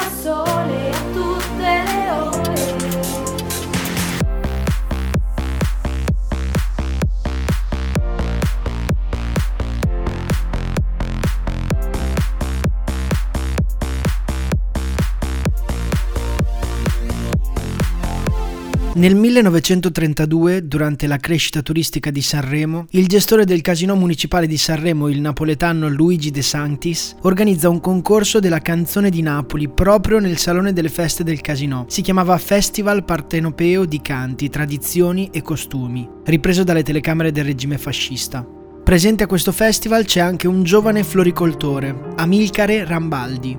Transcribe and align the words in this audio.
corazón. 0.00 0.49
Nel 18.92 19.14
1932, 19.14 20.66
durante 20.66 21.06
la 21.06 21.18
crescita 21.18 21.62
turistica 21.62 22.10
di 22.10 22.20
Sanremo, 22.20 22.86
il 22.90 23.06
gestore 23.06 23.44
del 23.44 23.60
casino 23.60 23.94
municipale 23.94 24.48
di 24.48 24.56
Sanremo, 24.56 25.08
il 25.08 25.20
napoletano 25.20 25.88
Luigi 25.88 26.32
De 26.32 26.42
Sanctis, 26.42 27.14
organizza 27.22 27.68
un 27.68 27.80
concorso 27.80 28.40
della 28.40 28.58
canzone 28.58 29.08
di 29.08 29.22
Napoli 29.22 29.68
proprio 29.68 30.18
nel 30.18 30.38
salone 30.38 30.72
delle 30.72 30.88
feste 30.88 31.22
del 31.22 31.40
casino. 31.40 31.84
Si 31.88 32.02
chiamava 32.02 32.36
Festival 32.36 33.04
Partenopeo 33.04 33.84
di 33.84 34.02
Canti, 34.02 34.50
Tradizioni 34.50 35.30
e 35.32 35.40
Costumi, 35.40 36.08
ripreso 36.24 36.64
dalle 36.64 36.82
telecamere 36.82 37.30
del 37.30 37.44
regime 37.44 37.78
fascista. 37.78 38.44
Presente 38.82 39.22
a 39.22 39.28
questo 39.28 39.52
festival 39.52 40.04
c'è 40.04 40.18
anche 40.18 40.48
un 40.48 40.64
giovane 40.64 41.04
floricoltore, 41.04 41.96
Amilcare 42.16 42.84
Rambaldi. 42.84 43.56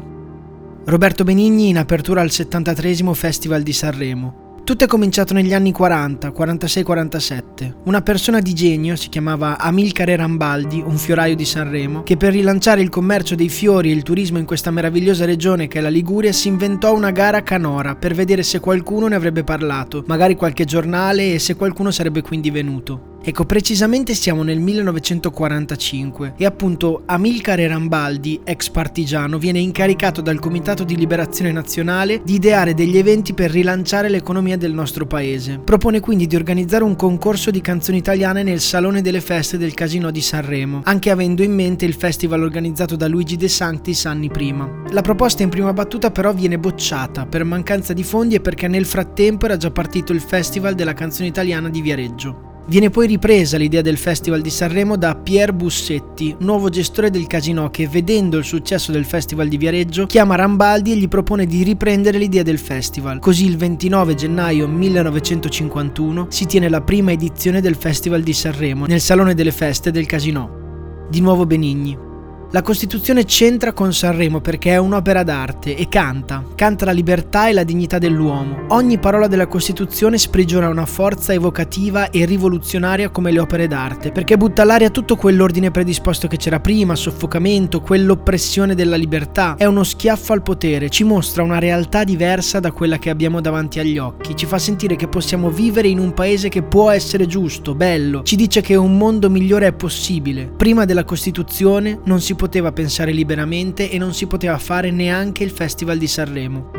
Roberto 0.84 1.24
Benigni 1.24 1.70
in 1.70 1.78
apertura 1.78 2.20
al 2.20 2.32
73 2.32 3.14
Festival 3.14 3.64
di 3.64 3.72
Sanremo. 3.72 4.50
Tutto 4.72 4.86
è 4.86 4.88
cominciato 4.88 5.34
negli 5.34 5.54
anni 5.54 5.74
40, 5.74 6.30
46-47. 6.30 7.74
Una 7.84 8.02
persona 8.02 8.40
di 8.40 8.54
genio, 8.54 8.96
si 8.96 9.10
chiamava 9.10 9.58
Amilcare 9.58 10.16
Rambaldi, 10.16 10.82
un 10.82 10.96
fioraio 10.96 11.36
di 11.36 11.44
Sanremo, 11.44 12.04
che 12.04 12.16
per 12.16 12.32
rilanciare 12.32 12.80
il 12.80 12.88
commercio 12.88 13.36
dei 13.36 13.50
fiori 13.50 13.92
e 13.92 13.94
il 13.94 14.02
turismo 14.02 14.38
in 14.38 14.46
questa 14.46 14.72
meravigliosa 14.72 15.26
regione 15.26 15.68
che 15.68 15.80
è 15.80 15.82
la 15.82 15.90
Liguria 15.90 16.32
si 16.32 16.48
inventò 16.48 16.96
una 16.96 17.12
gara 17.12 17.44
canora 17.44 17.98
per 17.98 18.14
vedere 18.14 18.44
se 18.44 18.62
qualcuno 18.62 19.08
ne 19.08 19.16
avrebbe 19.16 19.44
parlato, 19.44 20.06
magari 20.08 20.38
qualche 20.38 20.64
giornale 20.64 21.34
e 21.34 21.40
se 21.40 21.58
qualcuno 21.58 21.92
sarebbe 21.92 22.22
quindi 22.22 22.50
venuto. 22.50 23.11
Ecco, 23.24 23.46
precisamente 23.46 24.16
siamo 24.16 24.42
nel 24.42 24.60
1945 24.60 26.34
e 26.38 26.46
appunto 26.46 27.04
Amilcare 27.06 27.68
Rambaldi, 27.68 28.42
ex 28.44 28.70
partigiano, 28.70 29.38
viene 29.38 29.60
incaricato 29.60 30.22
dal 30.22 30.40
Comitato 30.40 30.84
di 30.84 30.98
Liberazione 30.98 31.52
Nazionale 31.52 32.22
di 32.24 32.34
ideare 32.34 32.74
degli 32.74 32.98
eventi 32.98 33.36
per 33.36 33.52
rilanciare 33.52 34.10
l'economia 34.10 34.58
del 34.58 34.74
nostro 34.74 35.06
paese. 35.06 35.60
Propone 35.60 36.00
quindi 36.00 36.26
di 36.26 36.36
organizzare 36.36 36.84
un 36.84 36.96
concorso 36.96 37.52
di 37.52 37.62
canzoni 37.62 38.00
italiane 38.00 38.42
nel 38.42 38.60
Salone 38.60 39.04
delle 39.04 39.22
Feste 39.22 39.60
del 39.60 39.76
Casino 39.76 40.10
di 40.10 40.22
Sanremo, 40.22 40.82
anche 40.86 41.12
avendo 41.12 41.44
in 41.44 41.54
mente 41.54 41.86
il 41.86 41.94
festival 41.94 42.42
organizzato 42.42 42.96
da 42.96 43.08
Luigi 43.08 43.38
De 43.38 43.50
Sanctis 43.50 44.08
anni 44.08 44.30
prima. 44.30 44.68
La 44.90 45.02
proposta 45.02 45.44
in 45.44 45.50
prima 45.50 45.74
battuta 45.74 46.10
però 46.10 46.34
viene 46.34 46.58
bocciata 46.58 47.28
per 47.28 47.44
mancanza 47.44 47.94
di 47.94 48.04
fondi 48.04 48.34
e 48.34 48.42
perché 48.42 48.68
nel 48.68 48.86
frattempo 48.86 49.46
era 49.46 49.58
già 49.58 49.70
partito 49.70 50.12
il 50.12 50.22
Festival 50.22 50.74
della 50.74 50.94
canzone 50.94 51.28
italiana 51.28 51.70
di 51.70 51.82
Viareggio. 51.82 52.50
Viene 52.72 52.90
poi 52.90 53.06
ripresa 53.06 53.58
l'idea 53.58 53.82
del 53.82 53.98
Festival 53.98 54.40
di 54.40 54.50
Sanremo 54.50 54.96
da 54.96 55.14
Pier 55.14 55.52
Bussetti, 55.52 56.38
nuovo 56.40 56.70
gestore 56.70 57.10
del 57.10 57.28
casino 57.28 57.70
che, 57.70 57.86
vedendo 57.86 58.38
il 58.38 58.46
successo 58.46 58.94
del 58.94 59.04
Festival 59.04 59.50
di 59.50 59.58
Viareggio, 59.58 60.06
chiama 60.06 60.36
Rambaldi 60.36 60.94
e 60.94 60.96
gli 60.96 61.10
propone 61.10 61.46
di 61.46 61.64
riprendere 61.64 62.18
l'idea 62.18 62.44
del 62.44 62.60
festival. 62.60 63.20
Così 63.20 63.44
il 63.46 63.58
29 63.58 64.16
gennaio 64.16 64.70
1951 64.70 66.28
si 66.30 66.46
tiene 66.46 66.70
la 66.70 66.80
prima 66.80 67.12
edizione 67.12 67.60
del 67.60 67.76
Festival 67.76 68.22
di 68.22 68.32
Sanremo 68.32 68.86
nel 68.86 69.02
Salone 69.02 69.34
delle 69.34 69.52
Feste 69.52 69.92
del 69.92 70.06
Casino. 70.06 71.08
Di 71.10 71.20
nuovo 71.20 71.46
Benigni. 71.46 72.11
La 72.54 72.64
Costituzione 72.64 73.24
c'entra 73.24 73.72
con 73.72 73.94
Sanremo 73.94 74.42
perché 74.42 74.72
è 74.72 74.78
un'opera 74.78 75.24
d'arte 75.24 75.74
e 75.74 75.88
canta, 75.88 76.44
canta 76.54 76.84
la 76.84 76.92
libertà 76.92 77.48
e 77.48 77.54
la 77.54 77.64
dignità 77.64 77.98
dell'uomo. 77.98 78.66
Ogni 78.72 79.00
parola 79.00 79.28
della 79.28 79.48
Costituzione 79.48 80.18
sprigiona 80.18 80.68
una 80.68 80.86
forza 80.86 81.32
evocativa 81.32 82.10
e 82.10 82.26
rivoluzionaria 82.26 83.10
come 83.10 83.32
le 83.32 83.40
opere 83.40 83.68
d'arte, 83.68 84.12
perché 84.12 84.36
butta 84.36 84.64
all'aria 84.64 84.90
tutto 84.90 85.16
quell'ordine 85.16 85.72
predisposto 85.72 86.28
che 86.28 86.36
c'era 86.36 86.60
prima, 86.60 86.94
soffocamento, 86.94 87.80
quell'oppressione 87.80 88.76
della 88.76 88.98
libertà. 88.98 89.56
È 89.56 89.64
uno 89.64 89.86
schiaffo 89.86 90.34
al 90.34 90.42
potere, 90.42 90.90
ci 90.90 91.06
mostra 91.06 91.44
una 91.44 91.58
realtà 91.58 92.04
diversa 92.04 92.60
da 92.60 92.74
quella 92.74 93.00
che 93.00 93.10
abbiamo 93.10 93.40
davanti 93.40 93.80
agli 93.80 93.98
occhi, 93.98 94.36
ci 94.36 94.46
fa 94.46 94.60
sentire 94.60 94.98
che 94.98 95.08
possiamo 95.08 95.52
vivere 95.52 95.88
in 95.88 96.00
un 96.00 96.14
paese 96.14 96.50
che 96.50 96.64
può 96.64 96.90
essere 96.90 97.28
giusto, 97.28 97.76
bello, 97.76 98.24
ci 98.24 98.36
dice 98.36 98.60
che 98.60 98.76
un 98.76 98.98
mondo 98.98 99.30
migliore 99.30 99.68
è 99.68 99.74
possibile. 99.74 100.52
Prima 100.58 100.84
della 100.84 101.06
Costituzione 101.06 101.98
non 102.04 102.20
si 102.20 102.40
poteva 102.42 102.72
pensare 102.72 103.12
liberamente 103.12 103.92
e 103.92 104.00
non 104.00 104.16
si 104.16 104.26
poteva 104.26 104.58
fare 104.58 104.90
neanche 104.90 105.44
il 105.44 105.52
Festival 105.52 106.00
di 106.00 106.08
Sanremo. 106.08 106.72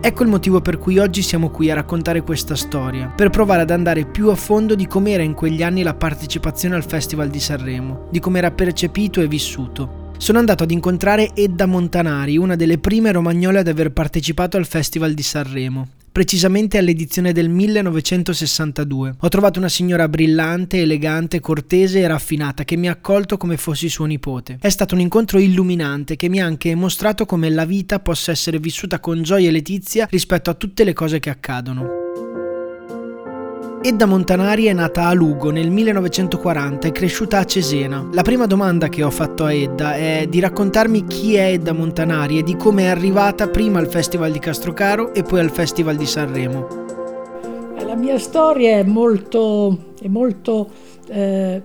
Ecco 0.00 0.22
il 0.22 0.30
motivo 0.30 0.62
per 0.62 0.78
cui 0.78 0.96
oggi 0.96 1.20
siamo 1.20 1.50
qui 1.50 1.70
a 1.70 1.74
raccontare 1.74 2.22
questa 2.22 2.56
storia, 2.56 3.12
per 3.14 3.28
provare 3.28 3.60
ad 3.60 3.70
andare 3.70 4.06
più 4.06 4.30
a 4.30 4.34
fondo 4.34 4.74
di 4.74 4.86
com'era 4.86 5.22
in 5.22 5.34
quegli 5.34 5.62
anni 5.62 5.82
la 5.82 5.92
partecipazione 5.92 6.76
al 6.76 6.86
Festival 6.86 7.28
di 7.28 7.40
Sanremo, 7.40 8.06
di 8.10 8.20
come 8.20 8.38
era 8.38 8.52
percepito 8.52 9.20
e 9.20 9.28
vissuto. 9.28 9.99
Sono 10.20 10.38
andato 10.38 10.64
ad 10.64 10.70
incontrare 10.70 11.30
Edda 11.32 11.64
Montanari, 11.64 12.36
una 12.36 12.54
delle 12.54 12.76
prime 12.76 13.10
romagnole 13.10 13.60
ad 13.60 13.68
aver 13.68 13.90
partecipato 13.90 14.58
al 14.58 14.66
Festival 14.66 15.14
di 15.14 15.22
Sanremo, 15.22 15.88
precisamente 16.12 16.76
all'edizione 16.76 17.32
del 17.32 17.48
1962. 17.48 19.14
Ho 19.18 19.28
trovato 19.28 19.58
una 19.58 19.70
signora 19.70 20.10
brillante, 20.10 20.82
elegante, 20.82 21.40
cortese 21.40 22.00
e 22.00 22.06
raffinata 22.06 22.64
che 22.64 22.76
mi 22.76 22.88
ha 22.88 22.92
accolto 22.92 23.38
come 23.38 23.56
fossi 23.56 23.88
suo 23.88 24.04
nipote. 24.04 24.58
È 24.60 24.68
stato 24.68 24.94
un 24.94 25.00
incontro 25.00 25.38
illuminante 25.38 26.16
che 26.16 26.28
mi 26.28 26.38
ha 26.38 26.44
anche 26.44 26.74
mostrato 26.74 27.24
come 27.24 27.48
la 27.48 27.64
vita 27.64 27.98
possa 27.98 28.30
essere 28.30 28.58
vissuta 28.58 29.00
con 29.00 29.22
gioia 29.22 29.48
e 29.48 29.52
letizia 29.52 30.06
rispetto 30.10 30.50
a 30.50 30.54
tutte 30.54 30.84
le 30.84 30.92
cose 30.92 31.18
che 31.18 31.30
accadono. 31.30 32.39
Edda 33.82 34.04
Montanari 34.04 34.66
è 34.66 34.74
nata 34.74 35.06
a 35.06 35.14
Lugo 35.14 35.50
nel 35.50 35.70
1940 35.70 36.86
e 36.86 36.92
cresciuta 36.92 37.38
a 37.38 37.46
Cesena. 37.46 38.06
La 38.12 38.20
prima 38.20 38.44
domanda 38.44 38.90
che 38.90 39.02
ho 39.02 39.08
fatto 39.08 39.46
a 39.46 39.54
Edda 39.54 39.94
è 39.94 40.26
di 40.28 40.38
raccontarmi 40.38 41.06
chi 41.06 41.36
è 41.36 41.52
Edda 41.52 41.72
Montanari 41.72 42.38
e 42.38 42.42
di 42.42 42.56
come 42.56 42.82
è 42.82 42.86
arrivata 42.88 43.48
prima 43.48 43.78
al 43.78 43.88
Festival 43.88 44.32
di 44.32 44.38
Castrocaro 44.38 45.14
e 45.14 45.22
poi 45.22 45.40
al 45.40 45.50
Festival 45.50 45.96
di 45.96 46.04
Sanremo. 46.04 46.66
La 47.82 47.96
mia 47.96 48.18
storia 48.18 48.76
è 48.76 48.82
molto, 48.82 49.94
è 49.98 50.08
molto, 50.08 50.68
eh, 51.08 51.62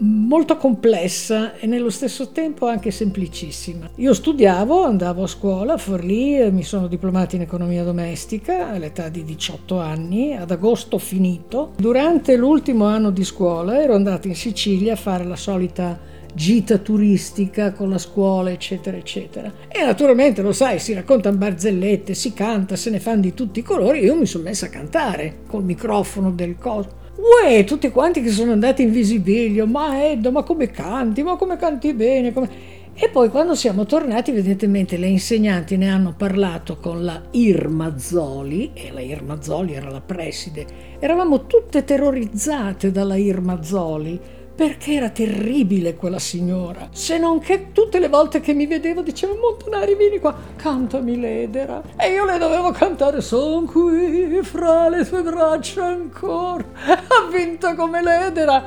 molto 0.00 0.56
complessa 0.56 1.56
e 1.56 1.66
nello 1.66 1.90
stesso 1.90 2.30
tempo 2.30 2.66
anche 2.66 2.90
semplicissima. 2.90 3.90
Io 3.96 4.14
studiavo, 4.14 4.84
andavo 4.84 5.24
a 5.24 5.26
scuola 5.26 5.74
a 5.74 5.78
Forlì, 5.78 6.38
e 6.38 6.50
mi 6.50 6.62
sono 6.62 6.86
diplomata 6.86 7.36
in 7.36 7.42
economia 7.42 7.84
domestica 7.84 8.70
all'età 8.70 9.08
di 9.08 9.24
18 9.24 9.78
anni, 9.78 10.34
ad 10.34 10.50
agosto 10.50 10.98
finito. 10.98 11.72
Durante 11.76 12.36
l'ultimo 12.36 12.86
anno 12.86 13.10
di 13.10 13.24
scuola 13.24 13.80
ero 13.80 13.94
andata 13.94 14.28
in 14.28 14.36
Sicilia 14.36 14.94
a 14.94 14.96
fare 14.96 15.24
la 15.24 15.36
solita 15.36 15.98
gita 16.32 16.78
turistica 16.78 17.72
con 17.72 17.90
la 17.90 17.98
scuola, 17.98 18.50
eccetera, 18.50 18.96
eccetera. 18.96 19.52
E 19.68 19.84
naturalmente, 19.84 20.42
lo 20.42 20.52
sai, 20.52 20.78
si 20.78 20.92
raccontano 20.92 21.36
barzellette, 21.36 22.14
si 22.14 22.32
canta, 22.32 22.76
se 22.76 22.90
ne 22.90 23.00
fanno 23.00 23.22
di 23.22 23.34
tutti 23.34 23.58
i 23.58 23.64
colori. 23.64 24.00
Io 24.00 24.14
mi 24.14 24.26
sono 24.26 24.44
messa 24.44 24.66
a 24.66 24.70
cantare 24.70 25.40
col 25.46 25.64
microfono 25.64 26.30
del 26.30 26.56
coso. 26.56 26.99
Uè, 27.20 27.64
tutti 27.64 27.90
quanti 27.90 28.22
che 28.22 28.30
sono 28.30 28.52
andati 28.52 28.80
in 28.82 28.90
visibilio, 28.90 29.66
ma 29.66 30.10
Edda, 30.10 30.30
ma 30.30 30.42
come 30.42 30.70
canti, 30.70 31.22
ma 31.22 31.36
come 31.36 31.56
canti 31.56 31.92
bene, 31.92 32.32
come... 32.32 32.78
E 32.94 33.08
poi 33.08 33.28
quando 33.28 33.54
siamo 33.54 33.84
tornati, 33.84 34.30
evidentemente 34.30 34.96
le 34.96 35.06
insegnanti 35.06 35.76
ne 35.76 35.90
hanno 35.90 36.14
parlato 36.16 36.78
con 36.78 37.04
la 37.04 37.20
Irma 37.32 37.98
Zoli, 37.98 38.70
e 38.72 38.90
la 38.90 39.00
Irma 39.00 39.40
Zoli 39.42 39.74
era 39.74 39.90
la 39.90 40.00
preside. 40.00 40.66
Eravamo 40.98 41.46
tutte 41.46 41.84
terrorizzate 41.84 42.90
dalla 42.90 43.16
Irma 43.16 43.62
Zoli, 43.62 44.18
perché 44.60 44.92
era 44.92 45.08
terribile 45.08 45.96
quella 45.96 46.18
signora. 46.18 46.90
Se 46.92 47.16
non 47.16 47.38
che 47.38 47.72
tutte 47.72 47.98
le 47.98 48.10
volte 48.10 48.40
che 48.40 48.52
mi 48.52 48.66
vedevo 48.66 49.00
diceva 49.00 49.32
Montanari 49.32 49.94
vieni 49.94 50.18
qua, 50.18 50.36
cantami 50.54 51.18
l'edera. 51.18 51.82
E 51.96 52.10
io 52.10 52.26
le 52.26 52.36
dovevo 52.36 52.70
cantare 52.70 53.22
son 53.22 53.64
qui 53.64 54.38
fra 54.42 54.90
le 54.90 55.06
tue 55.06 55.22
braccia 55.22 55.86
ancora. 55.86 56.62
Ha 57.10 57.30
vinto 57.32 57.74
come 57.74 58.02
l'edera. 58.02 58.62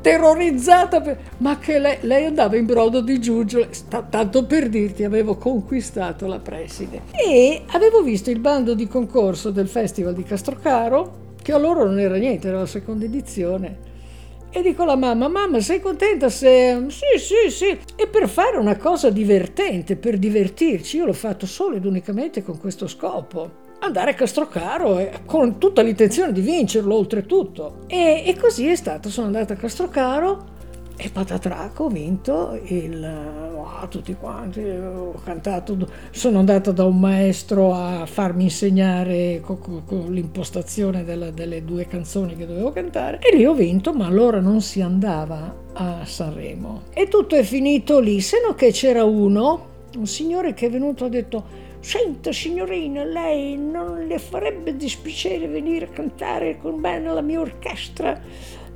Terrorizzata, 0.00 1.02
per... 1.02 1.18
ma 1.38 1.58
che 1.58 1.78
lei, 1.78 1.98
lei, 2.00 2.24
andava 2.24 2.56
in 2.56 2.64
brodo 2.64 3.02
di 3.02 3.20
giuggiole, 3.20 3.68
tanto 4.08 4.46
per 4.46 4.70
dirti 4.70 5.04
avevo 5.04 5.36
conquistato 5.36 6.26
la 6.26 6.38
preside. 6.38 7.02
E 7.10 7.64
avevo 7.66 8.00
visto 8.00 8.30
il 8.30 8.38
bando 8.38 8.72
di 8.72 8.88
concorso 8.88 9.50
del 9.50 9.68
Festival 9.68 10.14
di 10.14 10.22
Castrocaro, 10.22 11.34
che 11.42 11.52
a 11.52 11.58
loro 11.58 11.84
non 11.84 11.98
era 11.98 12.16
niente, 12.16 12.48
era 12.48 12.60
la 12.60 12.66
seconda 12.66 13.04
edizione. 13.04 13.92
E 14.56 14.62
dico 14.62 14.84
alla 14.84 14.96
mamma, 14.96 15.28
mamma 15.28 15.60
sei 15.60 15.82
contenta 15.82 16.30
se... 16.30 16.86
Sì, 16.88 17.18
sì, 17.18 17.50
sì. 17.50 17.78
E 17.94 18.06
per 18.06 18.26
fare 18.26 18.56
una 18.56 18.78
cosa 18.78 19.10
divertente, 19.10 19.96
per 19.96 20.16
divertirci, 20.16 20.96
io 20.96 21.04
l'ho 21.04 21.12
fatto 21.12 21.44
solo 21.44 21.76
ed 21.76 21.84
unicamente 21.84 22.42
con 22.42 22.58
questo 22.58 22.86
scopo 22.86 23.64
andare 23.80 24.12
a 24.12 24.14
Castrocaro 24.14 24.98
eh, 24.98 25.10
con 25.26 25.58
tutta 25.58 25.82
l'intenzione 25.82 26.32
di 26.32 26.40
vincerlo 26.40 26.94
oltretutto. 26.94 27.80
E, 27.86 28.22
e 28.26 28.34
così 28.40 28.66
è 28.66 28.76
stato, 28.76 29.10
sono 29.10 29.26
andata 29.26 29.52
a 29.52 29.56
Castrocaro 29.56 30.54
e 30.96 31.10
patatrac 31.10 31.78
ho 31.80 31.88
vinto 31.88 32.58
il, 32.64 33.04
oh, 33.54 33.86
tutti 33.88 34.14
quanti, 34.14 34.60
ho 34.60 35.12
cantato, 35.22 35.76
sono 36.10 36.38
andata 36.38 36.72
da 36.72 36.84
un 36.84 36.98
maestro 36.98 37.74
a 37.74 38.06
farmi 38.06 38.44
insegnare 38.44 39.40
con, 39.42 39.84
con 39.84 40.06
l'impostazione 40.10 41.04
della, 41.04 41.30
delle 41.30 41.64
due 41.64 41.86
canzoni 41.86 42.34
che 42.34 42.46
dovevo 42.46 42.72
cantare 42.72 43.18
e 43.20 43.36
lì 43.36 43.44
ho 43.44 43.54
vinto, 43.54 43.92
ma 43.92 44.06
allora 44.06 44.40
non 44.40 44.62
si 44.62 44.80
andava 44.80 45.54
a 45.74 46.04
Sanremo. 46.04 46.82
E 46.94 47.08
tutto 47.08 47.34
è 47.34 47.42
finito 47.42 48.00
lì, 48.00 48.20
se 48.20 48.40
no 48.44 48.54
che 48.54 48.72
c'era 48.72 49.04
uno, 49.04 49.74
un 49.96 50.06
signore 50.06 50.54
che 50.54 50.66
è 50.66 50.70
venuto 50.70 51.04
e 51.04 51.06
ha 51.06 51.10
detto 51.10 51.64
Senta 51.86 52.32
signorina, 52.32 53.04
lei 53.04 53.56
non 53.56 54.06
le 54.08 54.18
farebbe 54.18 54.74
dispiacere 54.74 55.46
venire 55.46 55.84
a 55.84 55.88
cantare 55.88 56.58
con 56.58 56.80
me 56.80 56.98
nella 56.98 57.20
mia 57.20 57.38
orchestra? 57.38 58.20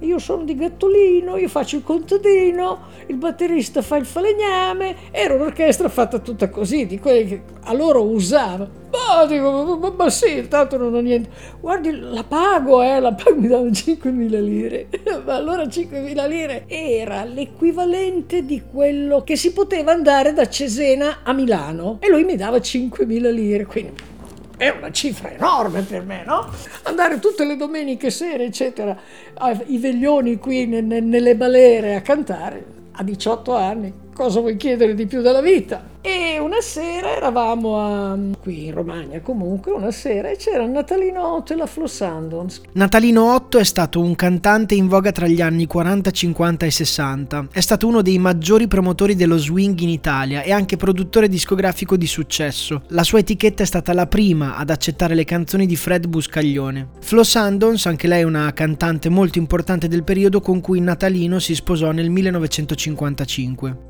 Io 0.01 0.19
sono 0.19 0.45
di 0.45 0.55
Gattolino, 0.55 1.37
io 1.37 1.49
faccio 1.49 1.77
il 1.77 1.83
contadino, 1.83 2.89
il 3.07 3.17
batterista 3.17 3.83
fa 3.83 3.97
il 3.97 4.07
falegname, 4.07 4.97
era 5.11 5.35
un'orchestra 5.35 5.89
fatta 5.91 6.19
tutta 6.21 6.49
così, 6.49 6.87
di 6.87 6.99
quelle 6.99 7.25
che 7.27 7.43
a 7.65 7.75
loro 7.75 8.03
usava. 8.05 8.67
Ma 8.91 9.27
dico, 9.27 9.77
ma, 9.77 9.91
ma 9.91 10.11
sì, 10.11 10.49
tanto 10.49 10.79
non 10.79 10.95
ho 10.95 11.01
niente. 11.01 11.29
Guardi, 11.61 11.91
la 11.99 12.25
pago, 12.25 12.83
eh, 12.83 12.99
la 12.99 13.13
pago, 13.13 13.39
mi 13.39 13.49
davano 13.49 13.71
5.000 13.71 14.43
lire. 14.43 14.89
ma 15.25 15.35
allora 15.35 15.65
5.000 15.65 16.29
lire 16.29 16.65
era 16.67 17.25
l'equivalente 17.25 18.45
di 18.45 18.63
quello 18.71 19.23
che 19.23 19.37
si 19.37 19.53
poteva 19.53 19.93
andare 19.93 20.33
da 20.33 20.49
Cesena 20.49 21.19
a 21.23 21.33
Milano. 21.35 21.99
E 22.01 22.09
lui 22.09 22.25
mi 22.25 22.37
dava 22.37 22.57
5.000 22.57 23.33
lire, 23.33 23.67
quindi 23.67 23.93
è 24.61 24.69
una 24.77 24.91
cifra 24.91 25.33
enorme 25.33 25.81
per 25.81 26.05
me, 26.05 26.23
no? 26.23 26.47
Andare 26.83 27.19
tutte 27.19 27.47
le 27.47 27.57
domeniche 27.57 28.11
sere, 28.11 28.45
eccetera, 28.45 28.95
ai 29.39 29.79
veglioni 29.79 30.37
qui 30.37 30.67
nelle 30.67 31.35
balere 31.35 31.95
a 31.95 32.03
cantare 32.03 32.63
a 32.93 33.03
18 33.03 33.55
anni. 33.55 33.93
Cosa 34.15 34.41
vuoi 34.41 34.59
chiedere 34.59 34.95
di 34.95 35.07
più 35.07 35.23
dalla 35.23 35.41
vita? 35.41 35.83
E 36.03 36.39
una 36.39 36.63
sera 36.63 37.15
eravamo 37.15 37.79
a, 37.79 38.17
qui 38.41 38.67
in 38.67 38.73
Romagna 38.73 39.21
comunque, 39.21 39.73
una 39.73 39.91
sera 39.91 40.31
e 40.31 40.37
c'era 40.37 40.65
Natalino 40.65 41.35
Otto 41.35 41.53
e 41.53 41.57
la 41.57 41.67
Flo 41.67 41.87
Sandons. 41.87 42.63
Natalino 42.73 43.35
Otto 43.35 43.59
è 43.59 43.65
stato 43.65 44.01
un 44.01 44.15
cantante 44.15 44.75
in 44.75 44.89
voga 44.89 45.13
tra 45.13 45.27
gli 45.27 45.43
anni 45.43 45.67
40, 45.67 46.11
50 46.11 46.65
e 46.65 46.71
60. 46.71 47.49
È 47.53 47.61
stato 47.61 47.87
uno 47.87 48.01
dei 48.01 48.19
maggiori 48.19 48.67
promotori 48.67 49.15
dello 49.15 49.37
swing 49.37 49.79
in 49.81 49.91
Italia 49.91 50.41
e 50.41 50.53
anche 50.53 50.79
produttore 50.79 51.29
discografico 51.29 51.99
di 51.99 52.07
successo. 52.07 52.85
La 52.89 53.05
sua 53.05 53.19
etichetta 53.19 53.63
è 53.63 53.67
stata 53.67 53.93
la 53.93 54.07
prima 54.07 54.57
ad 54.57 54.71
accettare 54.71 55.15
le 55.15 55.25
canzoni 55.25 55.67
di 55.67 55.77
Fred 55.77 56.07
Buscaglione. 56.07 56.89
Flo 57.01 57.25
Sandons, 57.25 57.85
anche 57.85 58.09
lei 58.09 58.25
una 58.25 58.51
cantante 58.55 59.11
molto 59.11 59.39
importante 59.39 59.87
del 59.87 60.05
periodo 60.05 60.41
con 60.41 60.63
cui 60.63 60.81
Natalino 60.81 61.39
si 61.39 61.55
sposò 61.55 61.91
nel 61.91 62.09
1955 62.09 63.89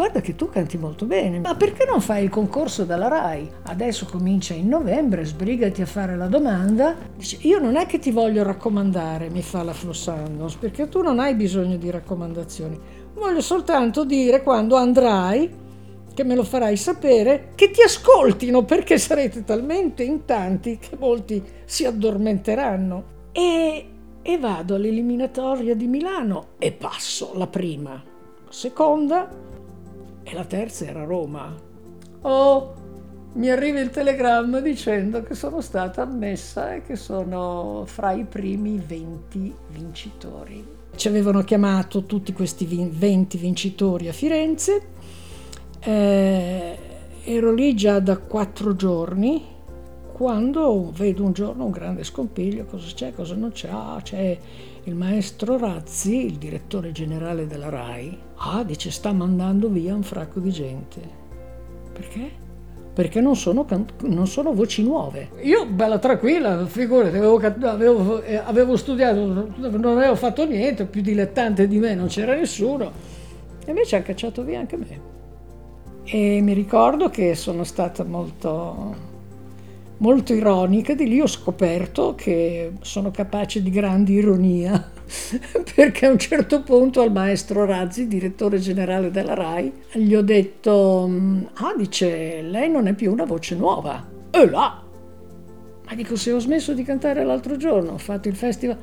guarda 0.00 0.22
che 0.22 0.34
tu 0.34 0.48
canti 0.48 0.78
molto 0.78 1.04
bene, 1.04 1.40
ma 1.40 1.54
perché 1.54 1.84
non 1.84 2.00
fai 2.00 2.24
il 2.24 2.30
concorso 2.30 2.84
dalla 2.84 3.08
RAI? 3.08 3.50
Adesso 3.64 4.06
comincia 4.06 4.54
in 4.54 4.66
novembre, 4.66 5.26
sbrigati 5.26 5.82
a 5.82 5.86
fare 5.86 6.16
la 6.16 6.26
domanda. 6.26 6.96
Dice, 7.14 7.36
io 7.42 7.58
non 7.58 7.76
è 7.76 7.84
che 7.84 7.98
ti 7.98 8.10
voglio 8.10 8.42
raccomandare, 8.42 9.28
mi 9.28 9.42
fa 9.42 9.62
la 9.62 9.74
Flossandos, 9.74 10.54
perché 10.54 10.88
tu 10.88 11.02
non 11.02 11.18
hai 11.18 11.34
bisogno 11.34 11.76
di 11.76 11.90
raccomandazioni. 11.90 12.80
Voglio 13.12 13.42
soltanto 13.42 14.06
dire 14.06 14.42
quando 14.42 14.76
andrai, 14.76 15.50
che 16.14 16.24
me 16.24 16.34
lo 16.34 16.44
farai 16.44 16.78
sapere, 16.78 17.52
che 17.54 17.70
ti 17.70 17.82
ascoltino, 17.82 18.64
perché 18.64 18.96
sarete 18.96 19.44
talmente 19.44 20.02
in 20.02 20.24
tanti 20.24 20.78
che 20.78 20.96
molti 20.98 21.44
si 21.66 21.84
addormenteranno. 21.84 23.04
E, 23.32 23.86
e 24.22 24.38
vado 24.38 24.76
all'eliminatoria 24.76 25.74
di 25.74 25.86
Milano 25.86 26.52
e 26.58 26.72
passo 26.72 27.32
la 27.34 27.46
prima. 27.46 28.02
Seconda, 28.48 29.28
e 30.30 30.34
la 30.34 30.44
terza 30.44 30.86
era 30.86 31.04
Roma. 31.04 31.52
Oh, 32.22 32.74
mi 33.32 33.50
arriva 33.50 33.80
il 33.80 33.90
telegramma 33.90 34.60
dicendo 34.60 35.22
che 35.22 35.34
sono 35.34 35.60
stata 35.60 36.02
ammessa 36.02 36.74
e 36.74 36.82
che 36.82 36.94
sono 36.96 37.82
fra 37.86 38.12
i 38.12 38.24
primi 38.24 38.80
20 38.84 39.54
vincitori. 39.68 40.64
Ci 40.94 41.08
avevano 41.08 41.42
chiamato 41.42 42.04
tutti 42.04 42.32
questi 42.32 42.64
20 42.64 43.38
vincitori 43.38 44.08
a 44.08 44.12
Firenze. 44.12 44.82
Eh, 45.80 46.78
ero 47.24 47.52
lì 47.52 47.74
già 47.74 47.98
da 48.00 48.18
quattro 48.18 48.76
giorni 48.76 49.58
quando 50.12 50.90
vedo 50.94 51.24
un 51.24 51.32
giorno 51.32 51.64
un 51.64 51.70
grande 51.70 52.04
scompiglio, 52.04 52.66
cosa 52.66 52.92
c'è, 52.92 53.14
cosa 53.14 53.34
non 53.34 53.52
c'è, 53.52 53.70
ah, 53.70 53.98
c'è 54.02 54.38
il 54.84 54.94
maestro 54.94 55.58
Razzi, 55.58 56.24
il 56.26 56.36
direttore 56.36 56.92
generale 56.92 57.46
della 57.46 57.68
RAI, 57.68 58.18
ah, 58.36 58.64
dice 58.64 58.90
sta 58.90 59.12
mandando 59.12 59.68
via 59.68 59.94
un 59.94 60.02
fracco 60.02 60.40
di 60.40 60.50
gente. 60.50 61.00
Perché? 61.92 62.30
Perché 62.94 63.20
non 63.20 63.36
sono, 63.36 63.66
non 64.02 64.26
sono 64.26 64.52
voci 64.52 64.82
nuove. 64.82 65.30
Io, 65.42 65.66
bella 65.66 65.98
tranquilla, 65.98 66.66
figurati, 66.66 67.16
avevo, 67.16 67.36
avevo, 67.36 68.22
eh, 68.22 68.36
avevo 68.36 68.76
studiato, 68.76 69.24
non 69.56 69.96
avevo 69.96 70.16
fatto 70.16 70.46
niente, 70.46 70.86
più 70.86 71.02
dilettante 71.02 71.68
di 71.68 71.78
me 71.78 71.94
non 71.94 72.08
c'era 72.08 72.34
nessuno. 72.34 72.90
E 73.64 73.70
invece 73.70 73.96
ha 73.96 74.02
cacciato 74.02 74.42
via 74.42 74.58
anche 74.60 74.76
me. 74.76 75.00
E 76.04 76.40
mi 76.40 76.54
ricordo 76.54 77.10
che 77.10 77.34
sono 77.34 77.64
stata 77.64 78.02
molto 78.04 79.08
molto 80.00 80.32
ironica, 80.34 80.94
di 80.94 81.08
lì 81.08 81.20
ho 81.20 81.26
scoperto 81.26 82.14
che 82.14 82.72
sono 82.82 83.10
capace 83.10 83.62
di 83.62 83.70
grande 83.70 84.12
ironia, 84.12 84.90
perché 85.74 86.06
a 86.06 86.10
un 86.10 86.18
certo 86.18 86.62
punto 86.62 87.00
al 87.00 87.12
maestro 87.12 87.64
Razzi, 87.64 88.06
direttore 88.06 88.58
generale 88.58 89.10
della 89.10 89.34
RAI, 89.34 89.72
gli 89.94 90.14
ho 90.14 90.22
detto, 90.22 91.10
ah 91.54 91.74
dice, 91.76 92.42
lei 92.42 92.70
non 92.70 92.86
è 92.86 92.94
più 92.94 93.12
una 93.12 93.24
voce 93.24 93.54
nuova. 93.54 94.06
E 94.30 94.48
là! 94.48 94.82
Ma 95.86 95.94
dico, 95.94 96.16
se 96.16 96.32
ho 96.32 96.38
smesso 96.38 96.72
di 96.72 96.82
cantare 96.82 97.24
l'altro 97.24 97.56
giorno, 97.56 97.92
ho 97.92 97.98
fatto 97.98 98.28
il 98.28 98.36
festival... 98.36 98.78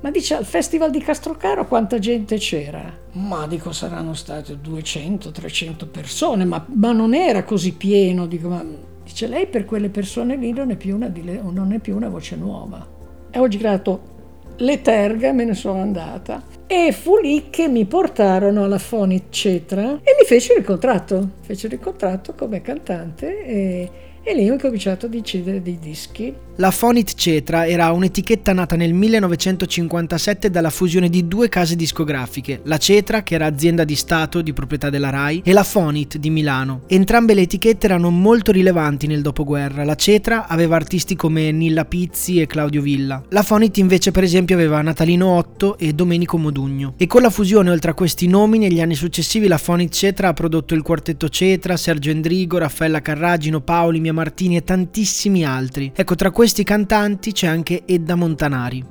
Ma 0.00 0.10
dice, 0.10 0.34
al 0.34 0.44
festival 0.44 0.90
di 0.90 0.98
Castrocaro 0.98 1.66
quanta 1.66 2.00
gente 2.00 2.36
c'era? 2.36 2.92
Ma 3.12 3.46
dico, 3.46 3.70
saranno 3.70 4.14
state 4.14 4.58
200-300 4.60 5.86
persone, 5.88 6.44
ma, 6.44 6.64
ma 6.74 6.90
non 6.90 7.14
era 7.14 7.44
così 7.44 7.72
pieno, 7.72 8.26
dico, 8.26 8.48
ma 8.48 8.64
Dice 9.04 9.26
lei 9.26 9.46
per 9.46 9.64
quelle 9.64 9.88
persone 9.88 10.36
lì 10.36 10.52
non 10.52 10.70
è 10.70 10.76
più 10.76 10.94
una, 10.94 11.06
è 11.12 11.78
più 11.78 11.96
una 11.96 12.08
voce 12.08 12.36
nuova. 12.36 12.86
E 13.30 13.38
ho 13.38 13.48
girato 13.48 14.10
le 14.56 14.80
terghe 14.80 15.28
e 15.28 15.32
me 15.32 15.44
ne 15.44 15.54
sono 15.54 15.80
andata. 15.80 16.42
E 16.66 16.92
fu 16.92 17.18
lì 17.18 17.50
che 17.50 17.68
mi 17.68 17.84
portarono 17.84 18.64
alla 18.64 18.78
Fonit 18.78 19.30
Cetra 19.30 19.82
e 20.02 20.16
mi 20.18 20.26
fecero 20.26 20.58
il 20.58 20.64
contratto. 20.64 21.30
Fecero 21.40 21.74
il 21.74 21.80
contratto 21.80 22.34
come 22.34 22.60
cantante 22.60 23.44
e 23.44 23.90
e 24.24 24.34
lì 24.34 24.48
ho 24.48 24.56
cominciato 24.56 25.06
a 25.06 25.08
decidere 25.08 25.60
dei 25.60 25.80
dischi. 25.80 26.32
La 26.56 26.70
Fonit 26.70 27.14
Cetra 27.14 27.66
era 27.66 27.90
un'etichetta 27.92 28.52
nata 28.52 28.76
nel 28.76 28.92
1957 28.92 30.50
dalla 30.50 30.68
fusione 30.68 31.08
di 31.08 31.26
due 31.26 31.48
case 31.48 31.76
discografiche, 31.76 32.60
la 32.64 32.76
Cetra, 32.76 33.22
che 33.22 33.34
era 33.34 33.46
azienda 33.46 33.84
di 33.84 33.94
Stato 33.94 34.42
di 34.42 34.52
proprietà 34.52 34.90
della 34.90 35.08
RAI, 35.08 35.40
e 35.46 35.54
la 35.54 35.62
Fonit 35.62 36.18
di 36.18 36.28
Milano. 36.28 36.82
Entrambe 36.88 37.32
le 37.32 37.40
etichette 37.42 37.86
erano 37.86 38.10
molto 38.10 38.52
rilevanti 38.52 39.06
nel 39.06 39.22
dopoguerra. 39.22 39.82
La 39.84 39.94
Cetra 39.94 40.46
aveva 40.46 40.76
artisti 40.76 41.16
come 41.16 41.50
Nilla 41.52 41.86
Pizzi 41.86 42.38
e 42.38 42.46
Claudio 42.46 42.82
Villa. 42.82 43.22
La 43.30 43.42
Fonit 43.42 43.78
invece 43.78 44.10
per 44.10 44.22
esempio 44.22 44.54
aveva 44.54 44.82
Natalino 44.82 45.28
Otto 45.28 45.78
e 45.78 45.94
Domenico 45.94 46.36
Modugno. 46.36 46.92
E 46.98 47.06
con 47.06 47.22
la 47.22 47.30
fusione 47.30 47.70
oltre 47.70 47.92
a 47.92 47.94
questi 47.94 48.26
nomi 48.26 48.58
negli 48.58 48.82
anni 48.82 48.94
successivi 48.94 49.48
la 49.48 49.56
Fonit 49.56 49.90
Cetra 49.90 50.28
ha 50.28 50.32
prodotto 50.34 50.74
il 50.74 50.82
quartetto 50.82 51.30
Cetra, 51.30 51.78
Sergio 51.78 52.10
Endrigo, 52.10 52.58
Raffaella 52.58 53.00
Carragino, 53.00 53.62
Paoli, 53.62 54.00
Mia 54.00 54.12
Martini 54.12 54.56
e 54.56 54.64
tantissimi 54.64 55.46
altri. 55.46 55.92
Ecco, 55.94 56.14
tra 56.14 56.30
questi 56.30 56.40
cantanti 56.64 57.30
c'è 57.30 57.46
anche 57.46 57.82
Edda 57.86 58.16
Montanari. 58.16 58.84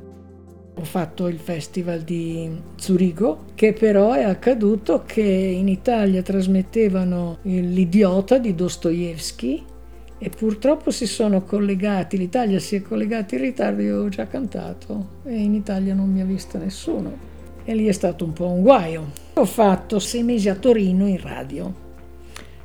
Ho 0.76 0.84
fatto 0.86 1.28
il 1.28 1.38
festival 1.38 2.00
di 2.00 2.50
Zurigo, 2.78 3.48
che 3.56 3.74
però 3.74 4.14
è 4.14 4.24
accaduto 4.24 5.04
che 5.06 5.22
in 5.22 5.68
Italia 5.68 6.22
trasmettevano 6.22 7.40
L'idiota 7.42 8.38
di 8.38 8.56
Dostoevsky 8.56 9.64
e 10.18 10.30
purtroppo 10.30 10.92
si 10.92 11.06
sono 11.06 11.44
collegati, 11.44 12.18
l'Italia 12.18 12.60
si 12.60 12.78
è 12.78 12.82
collegata 12.82 13.36
in 13.36 13.42
ritardo, 13.42 13.82
io 13.82 14.02
ho 14.02 14.08
già 14.10 14.28
cantato 14.28 15.20
e 15.26 15.36
in 15.36 15.54
Italia 15.54 15.94
non 15.94 16.10
mi 16.10 16.22
ha 16.22 16.26
visto 16.26 16.58
nessuno. 16.58 17.30
e 17.66 17.76
lì 17.76 17.88
è 17.88 17.92
stato 17.92 18.24
un 18.24 18.34
po' 18.34 18.48
un 18.48 18.62
guaio. 18.62 19.12
Ho 19.34 19.46
fatto 19.46 20.00
sei 20.00 20.24
mesi 20.24 20.48
a 20.50 20.56
Torino 20.56 21.06
in 21.06 21.20
radio. 21.20 21.81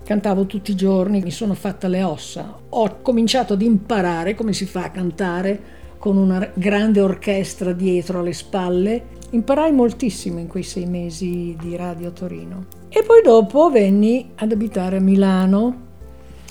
Cantavo 0.07 0.47
tutti 0.47 0.71
i 0.71 0.77
giorni, 0.77 1.21
mi 1.21 1.33
sono 1.33 1.55
fatta 1.55 1.89
le 1.89 2.05
ossa. 2.05 2.57
Ho 2.69 2.99
cominciato 3.03 3.55
ad 3.55 3.63
imparare 3.63 4.37
come 4.37 4.53
si 4.53 4.65
fa 4.65 4.85
a 4.85 4.91
cantare 4.93 5.61
con 5.99 6.17
una 6.17 6.49
grande 6.55 7.01
orchestra 7.01 7.73
dietro 7.73 8.21
alle 8.21 8.33
spalle. 8.33 9.07
Imparai 9.31 9.73
moltissimo 9.73 10.39
in 10.39 10.47
quei 10.47 10.63
sei 10.63 10.87
mesi 10.87 11.57
di 11.61 11.75
radio 11.75 12.13
Torino. 12.13 12.67
E 12.89 13.03
poi 13.03 13.21
dopo 13.21 13.69
venni 13.69 14.31
ad 14.37 14.53
abitare 14.53 14.99
a 14.99 15.01
Milano 15.01 15.87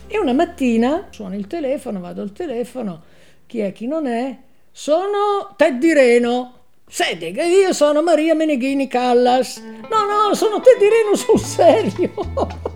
e 0.08 0.20
una 0.20 0.34
mattina 0.34 1.08
suono 1.12 1.36
il 1.36 1.48
telefono, 1.48 2.02
vado 2.02 2.22
al 2.22 2.34
telefono, 2.34 3.04
chi 3.48 3.60
è 3.60 3.72
chi 3.72 3.88
non 3.88 4.06
è? 4.06 4.38
Sono 4.70 5.54
Teddy 5.56 5.94
Reno. 5.94 6.52
Che 6.88 7.32
io 7.32 7.72
sono 7.72 8.04
Maria 8.04 8.36
Meneghini 8.36 8.90
Callas. 8.90 9.62
No, 9.62 10.28
no, 10.28 10.34
sono 10.34 10.60
Teddy 10.60 10.90
Reno 10.90 11.16
sul 11.16 11.40
serio. 11.40 12.74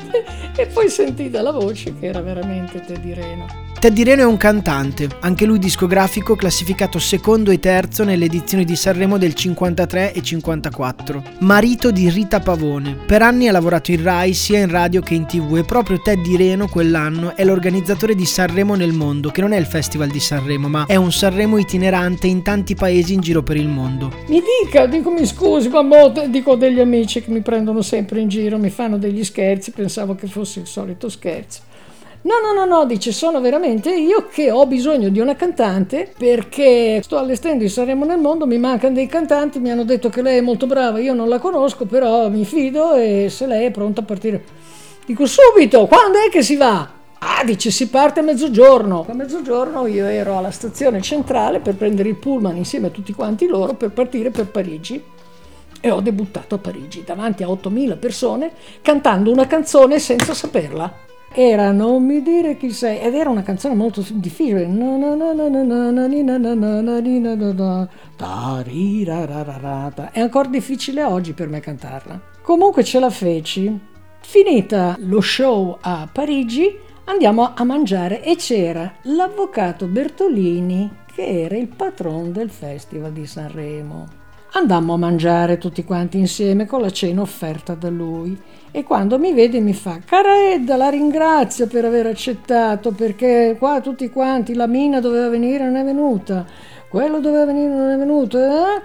e 0.56 0.66
poi 0.66 0.88
sentì 0.88 1.30
dalla 1.30 1.52
voce 1.52 1.98
che 1.98 2.06
era 2.06 2.20
veramente 2.20 2.80
Teddy 2.80 3.12
Reno. 3.12 3.65
Teddy 3.86 4.02
Reno 4.02 4.22
è 4.22 4.24
un 4.24 4.36
cantante, 4.36 5.08
anche 5.20 5.44
lui 5.44 5.60
discografico 5.60 6.34
classificato 6.34 6.98
secondo 6.98 7.52
e 7.52 7.60
terzo 7.60 8.02
nelle 8.02 8.24
edizioni 8.24 8.64
di 8.64 8.74
Sanremo 8.74 9.16
del 9.16 9.32
53 9.32 10.12
e 10.12 10.22
54. 10.24 11.22
Marito 11.42 11.92
di 11.92 12.10
Rita 12.10 12.40
Pavone. 12.40 12.96
Per 13.06 13.22
anni 13.22 13.46
ha 13.46 13.52
lavorato 13.52 13.92
in 13.92 14.02
Rai 14.02 14.34
sia 14.34 14.58
in 14.58 14.70
radio 14.72 15.00
che 15.02 15.14
in 15.14 15.26
tv 15.26 15.58
e 15.58 15.62
proprio 15.62 16.02
Teddy 16.02 16.36
Reno 16.36 16.66
quell'anno 16.66 17.36
è 17.36 17.44
l'organizzatore 17.44 18.16
di 18.16 18.26
Sanremo 18.26 18.74
nel 18.74 18.92
mondo, 18.92 19.30
che 19.30 19.40
non 19.40 19.52
è 19.52 19.56
il 19.56 19.66
Festival 19.66 20.08
di 20.08 20.18
Sanremo, 20.18 20.66
ma 20.66 20.86
è 20.88 20.96
un 20.96 21.12
Sanremo 21.12 21.56
itinerante 21.56 22.26
in 22.26 22.42
tanti 22.42 22.74
paesi 22.74 23.14
in 23.14 23.20
giro 23.20 23.44
per 23.44 23.56
il 23.56 23.68
mondo. 23.68 24.12
Mi 24.26 24.42
dica, 24.64 24.86
dico 24.86 25.12
mi 25.12 25.24
scusi, 25.24 25.68
ma 25.68 25.82
mo, 25.82 26.12
dico 26.26 26.56
degli 26.56 26.80
amici 26.80 27.22
che 27.22 27.30
mi 27.30 27.40
prendono 27.40 27.82
sempre 27.82 28.18
in 28.18 28.26
giro, 28.26 28.58
mi 28.58 28.70
fanno 28.70 28.98
degli 28.98 29.22
scherzi, 29.22 29.70
pensavo 29.70 30.16
che 30.16 30.26
fosse 30.26 30.58
il 30.58 30.66
solito 30.66 31.08
scherzo. 31.08 31.74
No, 32.26 32.40
no, 32.42 32.52
no, 32.52 32.64
no, 32.64 32.84
dice, 32.86 33.12
sono 33.12 33.40
veramente 33.40 33.94
io 33.94 34.26
che 34.28 34.50
ho 34.50 34.66
bisogno 34.66 35.10
di 35.10 35.20
una 35.20 35.36
cantante 35.36 36.12
perché 36.18 37.00
sto 37.00 37.18
allestendo 37.18 37.62
il 37.62 37.70
Saremo 37.70 38.04
nel 38.04 38.18
mondo, 38.18 38.48
mi 38.48 38.58
mancano 38.58 38.94
dei 38.94 39.06
cantanti, 39.06 39.60
mi 39.60 39.70
hanno 39.70 39.84
detto 39.84 40.08
che 40.08 40.22
lei 40.22 40.38
è 40.38 40.40
molto 40.40 40.66
brava, 40.66 40.98
io 40.98 41.14
non 41.14 41.28
la 41.28 41.38
conosco, 41.38 41.86
però 41.86 42.28
mi 42.28 42.44
fido 42.44 42.94
e 42.94 43.28
se 43.30 43.46
lei 43.46 43.66
è 43.66 43.70
pronta 43.70 44.00
a 44.00 44.04
partire. 44.04 44.42
Dico 45.06 45.24
subito, 45.24 45.86
quando 45.86 46.18
è 46.18 46.28
che 46.28 46.42
si 46.42 46.56
va? 46.56 46.94
Ah, 47.18 47.44
dice, 47.44 47.70
si 47.70 47.88
parte 47.88 48.18
a 48.18 48.22
mezzogiorno. 48.24 49.06
A 49.08 49.14
mezzogiorno 49.14 49.86
io 49.86 50.06
ero 50.06 50.36
alla 50.36 50.50
stazione 50.50 51.00
centrale 51.02 51.60
per 51.60 51.76
prendere 51.76 52.08
il 52.08 52.16
pullman 52.16 52.56
insieme 52.56 52.88
a 52.88 52.90
tutti 52.90 53.12
quanti 53.12 53.46
loro 53.46 53.74
per 53.74 53.92
partire 53.92 54.30
per 54.30 54.48
Parigi 54.48 55.00
e 55.80 55.90
ho 55.92 56.00
debuttato 56.00 56.56
a 56.56 56.58
Parigi 56.58 57.04
davanti 57.04 57.44
a 57.44 57.46
8.000 57.46 57.96
persone 58.00 58.50
cantando 58.82 59.30
una 59.30 59.46
canzone 59.46 60.00
senza 60.00 60.34
saperla 60.34 61.05
era 61.38 61.70
Non 61.70 62.02
mi 62.02 62.22
dire 62.22 62.56
chi 62.56 62.70
sei 62.70 62.98
ed 62.98 63.14
era 63.14 63.28
una 63.28 63.42
canzone 63.42 63.74
molto 63.74 64.02
difficile. 64.12 64.62
È 70.12 70.20
ancora 70.20 70.48
difficile 70.48 71.02
oggi 71.02 71.34
per 71.34 71.48
me 71.48 71.60
cantarla. 71.60 72.18
Comunque 72.40 72.82
ce 72.84 72.98
la 73.00 73.10
feci. 73.10 73.78
Finita 74.22 74.96
lo 75.00 75.20
show 75.20 75.76
a 75.78 76.08
Parigi, 76.10 76.74
andiamo 77.04 77.52
a 77.54 77.64
mangiare 77.64 78.22
e 78.22 78.36
c'era 78.36 78.94
l'avvocato 79.02 79.86
Bertolini 79.86 80.90
che 81.14 81.42
era 81.42 81.56
il 81.56 81.68
patron 81.68 82.32
del 82.32 82.48
Festival 82.48 83.12
di 83.12 83.26
Sanremo. 83.26 84.24
Andammo 84.56 84.94
a 84.94 84.96
mangiare 84.96 85.58
tutti 85.58 85.84
quanti 85.84 86.16
insieme 86.16 86.64
con 86.64 86.80
la 86.80 86.88
cena 86.88 87.20
offerta 87.20 87.74
da 87.74 87.90
lui 87.90 88.34
e 88.70 88.84
quando 88.84 89.18
mi 89.18 89.34
vede 89.34 89.60
mi 89.60 89.74
fa 89.74 89.98
cara 90.02 90.50
Edda 90.50 90.76
la 90.76 90.88
ringrazio 90.88 91.66
per 91.66 91.84
aver 91.84 92.06
accettato 92.06 92.92
perché 92.92 93.56
qua 93.58 93.82
tutti 93.82 94.08
quanti 94.08 94.54
la 94.54 94.66
Mina 94.66 94.98
doveva 94.98 95.28
venire 95.28 95.64
non 95.64 95.76
è 95.76 95.84
venuta 95.84 96.46
quello 96.88 97.20
doveva 97.20 97.44
venire 97.44 97.68
non 97.68 97.90
è 97.90 97.98
venuto 97.98 98.38
eh? 98.38 98.80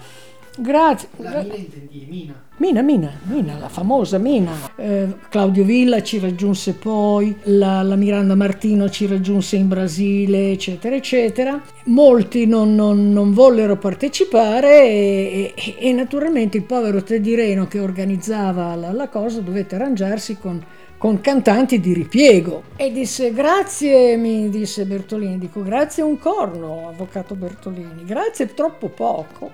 Grazie. 0.57 1.07
La 1.17 1.41
Mina 1.41 1.55
intendi, 1.55 2.05
Mina. 2.09 2.33
Mina, 2.57 2.81
Mina, 2.81 3.11
Mina, 3.23 3.57
la 3.57 3.69
famosa 3.69 4.17
Mina. 4.17 4.51
Eh, 4.75 5.07
Claudio 5.29 5.63
Villa 5.63 6.03
ci 6.03 6.19
raggiunse 6.19 6.73
poi, 6.73 7.35
la, 7.43 7.81
la, 7.81 7.95
Miranda 7.95 8.35
Martino 8.35 8.89
ci 8.89 9.07
raggiunse 9.07 9.55
in 9.55 9.67
Brasile, 9.67 10.51
eccetera, 10.51 10.95
eccetera. 10.95 11.59
Molti 11.85 12.45
non, 12.45 12.75
non, 12.75 13.11
non 13.13 13.33
vollero 13.33 13.77
partecipare 13.77 14.83
e, 14.83 15.53
e, 15.55 15.75
e, 15.79 15.93
naturalmente 15.93 16.57
il 16.57 16.63
povero 16.63 17.01
Teddy 17.01 17.33
Reno 17.33 17.67
che 17.67 17.79
organizzava 17.79 18.75
la, 18.75 18.91
la 18.91 19.07
cosa 19.07 19.39
dovette 19.39 19.75
arrangiarsi 19.75 20.37
con 20.37 20.63
con 21.01 21.19
cantanti 21.19 21.79
di 21.79 21.95
ripiego. 21.95 22.61
E 22.75 22.91
disse 22.91 23.33
grazie, 23.33 24.17
mi 24.17 24.49
disse 24.49 24.85
Bertolini, 24.85 25.39
dico 25.39 25.63
grazie 25.63 26.03
un 26.03 26.19
corno, 26.19 26.89
avvocato 26.89 27.33
Bertolini, 27.33 28.05
grazie 28.05 28.53
troppo 28.53 28.89
poco. 28.89 29.49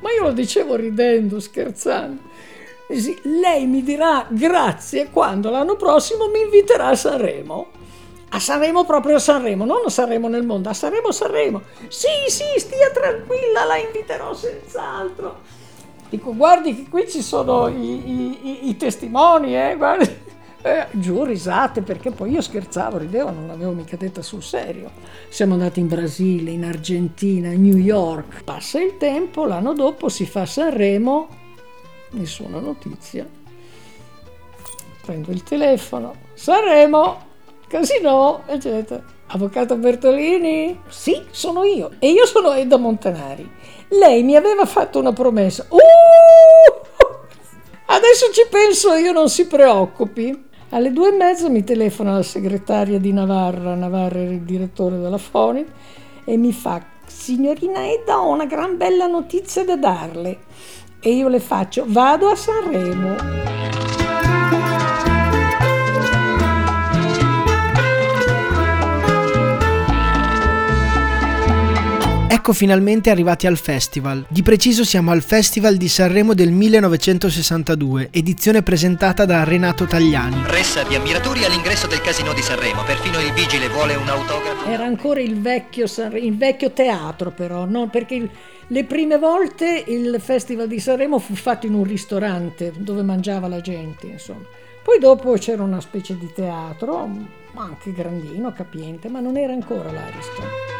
Ma 0.00 0.12
io 0.12 0.22
lo 0.24 0.32
dicevo 0.32 0.76
ridendo, 0.76 1.40
scherzando. 1.40 2.30
Lei 3.22 3.66
mi 3.66 3.82
dirà 3.82 4.26
grazie 4.28 5.08
quando 5.10 5.50
l'anno 5.50 5.76
prossimo 5.76 6.28
mi 6.28 6.40
inviterà 6.40 6.88
a 6.88 6.96
Sanremo. 6.96 7.80
A 8.34 8.40
Sanremo 8.40 8.84
proprio 8.84 9.16
a 9.16 9.18
Sanremo, 9.18 9.64
non 9.64 9.82
a 9.86 9.90
Sanremo 9.90 10.28
nel 10.28 10.44
mondo, 10.44 10.68
a 10.68 10.72
Sanremo 10.72 11.10
Sanremo. 11.10 11.62
Sì, 11.88 12.08
sì, 12.28 12.44
stia 12.56 12.90
tranquilla, 12.90 13.64
la 13.64 13.76
inviterò 13.76 14.32
senz'altro. 14.32 15.40
Dico, 16.08 16.34
guardi 16.34 16.74
che 16.74 16.88
qui 16.88 17.08
ci 17.08 17.22
sono 17.22 17.68
i, 17.68 17.74
i, 17.74 18.38
i, 18.42 18.68
i 18.68 18.76
testimoni, 18.76 19.56
eh, 19.56 19.76
guardi. 19.76 20.30
Eh, 20.64 20.86
giù 20.92 21.24
risate 21.24 21.82
perché 21.82 22.12
poi 22.12 22.30
io 22.30 22.40
scherzavo, 22.40 22.98
ridevo, 22.98 23.30
non 23.30 23.48
l'avevo 23.48 23.72
mica 23.72 23.96
detta 23.96 24.22
sul 24.22 24.44
serio. 24.44 24.92
Siamo 25.28 25.54
andati 25.54 25.80
in 25.80 25.88
Brasile, 25.88 26.52
in 26.52 26.64
Argentina, 26.64 27.50
in 27.50 27.62
New 27.62 27.78
York. 27.78 28.44
Passa 28.44 28.80
il 28.80 28.96
tempo, 28.96 29.44
l'anno 29.44 29.72
dopo 29.72 30.08
si 30.08 30.24
fa 30.24 30.46
Sanremo, 30.46 31.26
nessuna 32.10 32.60
notizia. 32.60 33.26
Prendo 35.04 35.32
il 35.32 35.42
telefono, 35.42 36.14
Sanremo, 36.34 37.30
Casino, 37.66 38.42
eccetera. 38.46 39.02
Avvocato 39.34 39.76
Bertolini? 39.76 40.78
Sì, 40.88 41.24
sono 41.30 41.64
io. 41.64 41.92
E 41.98 42.10
io 42.10 42.24
sono 42.26 42.52
Edda 42.52 42.76
Montanari. 42.76 43.50
Lei 43.88 44.22
mi 44.22 44.36
aveva 44.36 44.64
fatto 44.64 45.00
una 45.00 45.12
promessa. 45.12 45.66
Uh! 45.70 45.78
Adesso 47.86 48.30
ci 48.32 48.46
penso 48.48 48.94
io, 48.94 49.10
non 49.10 49.28
si 49.28 49.48
preoccupi. 49.48 50.50
Alle 50.74 50.90
due 50.90 51.10
e 51.10 51.12
mezza 51.12 51.50
mi 51.50 51.64
telefona 51.64 52.14
la 52.14 52.22
segretaria 52.22 52.98
di 52.98 53.12
Navarra, 53.12 53.74
Navarra 53.74 54.20
era 54.20 54.30
il 54.30 54.40
direttore 54.40 54.98
della 54.98 55.18
Foni, 55.18 55.62
e 56.24 56.36
mi 56.38 56.50
fa, 56.50 56.82
signorina 57.04 57.86
Edda, 57.90 58.22
ho 58.22 58.30
una 58.30 58.46
gran 58.46 58.78
bella 58.78 59.06
notizia 59.06 59.66
da 59.66 59.76
darle. 59.76 60.38
E 60.98 61.10
io 61.10 61.28
le 61.28 61.40
faccio, 61.40 61.84
vado 61.86 62.28
a 62.28 62.36
Sanremo. 62.36 63.61
Ecco 72.42 72.54
finalmente 72.54 73.08
arrivati 73.08 73.46
al 73.46 73.56
festival. 73.56 74.26
Di 74.28 74.42
preciso 74.42 74.82
siamo 74.82 75.12
al 75.12 75.22
Festival 75.22 75.76
di 75.76 75.86
Sanremo 75.86 76.34
del 76.34 76.50
1962, 76.50 78.08
edizione 78.10 78.64
presentata 78.64 79.24
da 79.24 79.44
Renato 79.44 79.86
Tagliani. 79.86 80.42
Ressa 80.46 80.82
di 80.82 80.96
ammiratori 80.96 81.44
all'ingresso 81.44 81.86
del 81.86 82.00
casino 82.00 82.32
di 82.32 82.42
Sanremo, 82.42 82.82
perfino 82.82 83.20
il 83.20 83.32
vigile 83.32 83.68
vuole 83.68 83.94
un 83.94 84.08
autografo. 84.08 84.68
Era 84.68 84.84
ancora 84.84 85.20
il 85.20 85.40
vecchio, 85.40 85.86
il 86.14 86.36
vecchio 86.36 86.72
teatro 86.72 87.30
però, 87.30 87.64
no? 87.64 87.88
perché 87.88 88.16
il, 88.16 88.28
le 88.66 88.84
prime 88.86 89.18
volte 89.18 89.84
il 89.86 90.16
Festival 90.18 90.66
di 90.66 90.80
Sanremo 90.80 91.20
fu 91.20 91.36
fatto 91.36 91.66
in 91.66 91.74
un 91.74 91.84
ristorante 91.84 92.72
dove 92.76 93.02
mangiava 93.02 93.46
la 93.46 93.60
gente, 93.60 94.08
insomma. 94.08 94.46
Poi 94.82 94.98
dopo 94.98 95.32
c'era 95.34 95.62
una 95.62 95.80
specie 95.80 96.18
di 96.18 96.28
teatro, 96.34 97.08
anche 97.54 97.92
grandino, 97.92 98.52
capiente, 98.52 99.08
ma 99.08 99.20
non 99.20 99.36
era 99.36 99.52
ancora 99.52 99.92
l'Ariston. 99.92 100.71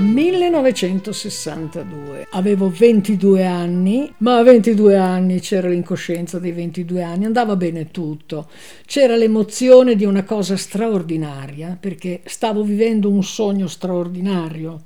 1962. 0.00 2.28
Avevo 2.30 2.70
22 2.70 3.44
anni, 3.44 4.10
ma 4.18 4.36
a 4.38 4.42
22 4.42 4.96
anni 4.96 5.40
c'era 5.40 5.68
l'incoscienza 5.68 6.38
dei 6.38 6.52
22 6.52 7.02
anni, 7.02 7.26
andava 7.26 7.56
bene 7.56 7.90
tutto. 7.90 8.48
C'era 8.86 9.16
l'emozione 9.16 9.96
di 9.96 10.06
una 10.06 10.24
cosa 10.24 10.56
straordinaria, 10.56 11.76
perché 11.78 12.22
stavo 12.24 12.62
vivendo 12.62 13.10
un 13.10 13.22
sogno 13.22 13.66
straordinario 13.66 14.84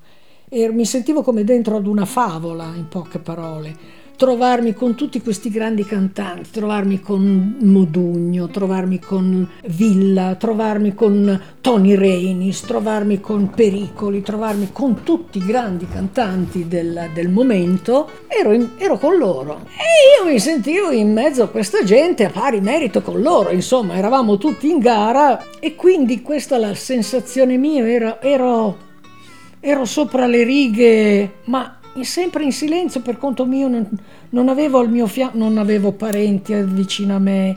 e 0.49 0.69
mi 0.71 0.85
sentivo 0.85 1.23
come 1.23 1.45
dentro 1.45 1.77
ad 1.77 1.87
una 1.87 2.05
favola, 2.05 2.73
in 2.75 2.89
poche 2.89 3.21
parole. 3.21 4.03
Trovarmi 4.17 4.75
con 4.75 4.95
tutti 4.95 5.21
questi 5.21 5.51
grandi 5.51 5.85
cantanti, 5.85 6.51
trovarmi 6.51 7.01
con 7.01 7.57
Modugno, 7.61 8.49
trovarmi 8.49 8.99
con 8.99 9.49
Villa, 9.67 10.37
trovarmi 10.37 10.95
con 10.95 11.41
Tony 11.61 11.95
Reynis, 11.95 12.61
trovarmi 12.63 13.21
con 13.21 13.51
Pericoli, 13.51 14.23
trovarmi 14.23 14.71
con 14.73 15.03
tutti 15.03 15.39
i 15.39 15.45
grandi 15.45 15.87
cantanti 15.89 16.69
del, 16.69 17.11
del 17.13 17.29
momento, 17.29 18.09
ero, 18.29 18.53
in, 18.53 18.71
ero, 18.79 18.99
con 18.99 19.17
loro. 19.17 19.67
E 19.73 20.23
io 20.23 20.31
mi 20.31 20.39
sentivo 20.39 20.91
in 20.91 21.13
mezzo 21.13 21.43
a 21.43 21.49
questa 21.49 21.83
gente 21.83 22.25
a 22.25 22.31
pari 22.31 22.61
merito 22.61 23.03
con 23.03 23.21
loro, 23.21 23.51
insomma, 23.51 23.97
eravamo 23.97 24.39
tutti 24.39 24.71
in 24.71 24.79
gara 24.79 25.43
e 25.59 25.75
quindi 25.75 26.23
questa 26.23 26.57
la 26.57 26.75
sensazione 26.75 27.57
mia, 27.57 27.87
ero, 27.87 28.21
ero, 28.21 28.77
ero 29.61 29.85
sopra 29.85 30.27
le 30.27 30.45
righe, 30.45 31.33
ma 31.45 31.79
sempre 32.03 32.43
in 32.43 32.53
silenzio 32.53 33.01
per 33.01 33.19
conto 33.19 33.47
mio, 33.47 33.69
non, 33.69 33.89
non 34.31 34.49
avevo 34.49 34.79
al 34.79 34.91
mio 34.91 35.07
fianco, 35.07 35.39
non 35.39 35.59
avevo 35.59 35.93
parenti 35.93 36.53
vicino 36.63 37.15
a 37.15 37.19
me, 37.21 37.57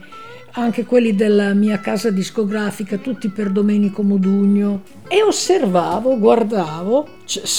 anche 0.52 0.86
quelli 0.86 1.16
della 1.16 1.54
mia 1.54 1.80
casa 1.80 2.12
discografica, 2.12 2.98
tutti 2.98 3.30
per 3.30 3.50
Domenico 3.50 4.04
Modugno, 4.04 4.84
e 5.08 5.24
osservavo, 5.24 6.18
guardavo, 6.20 7.08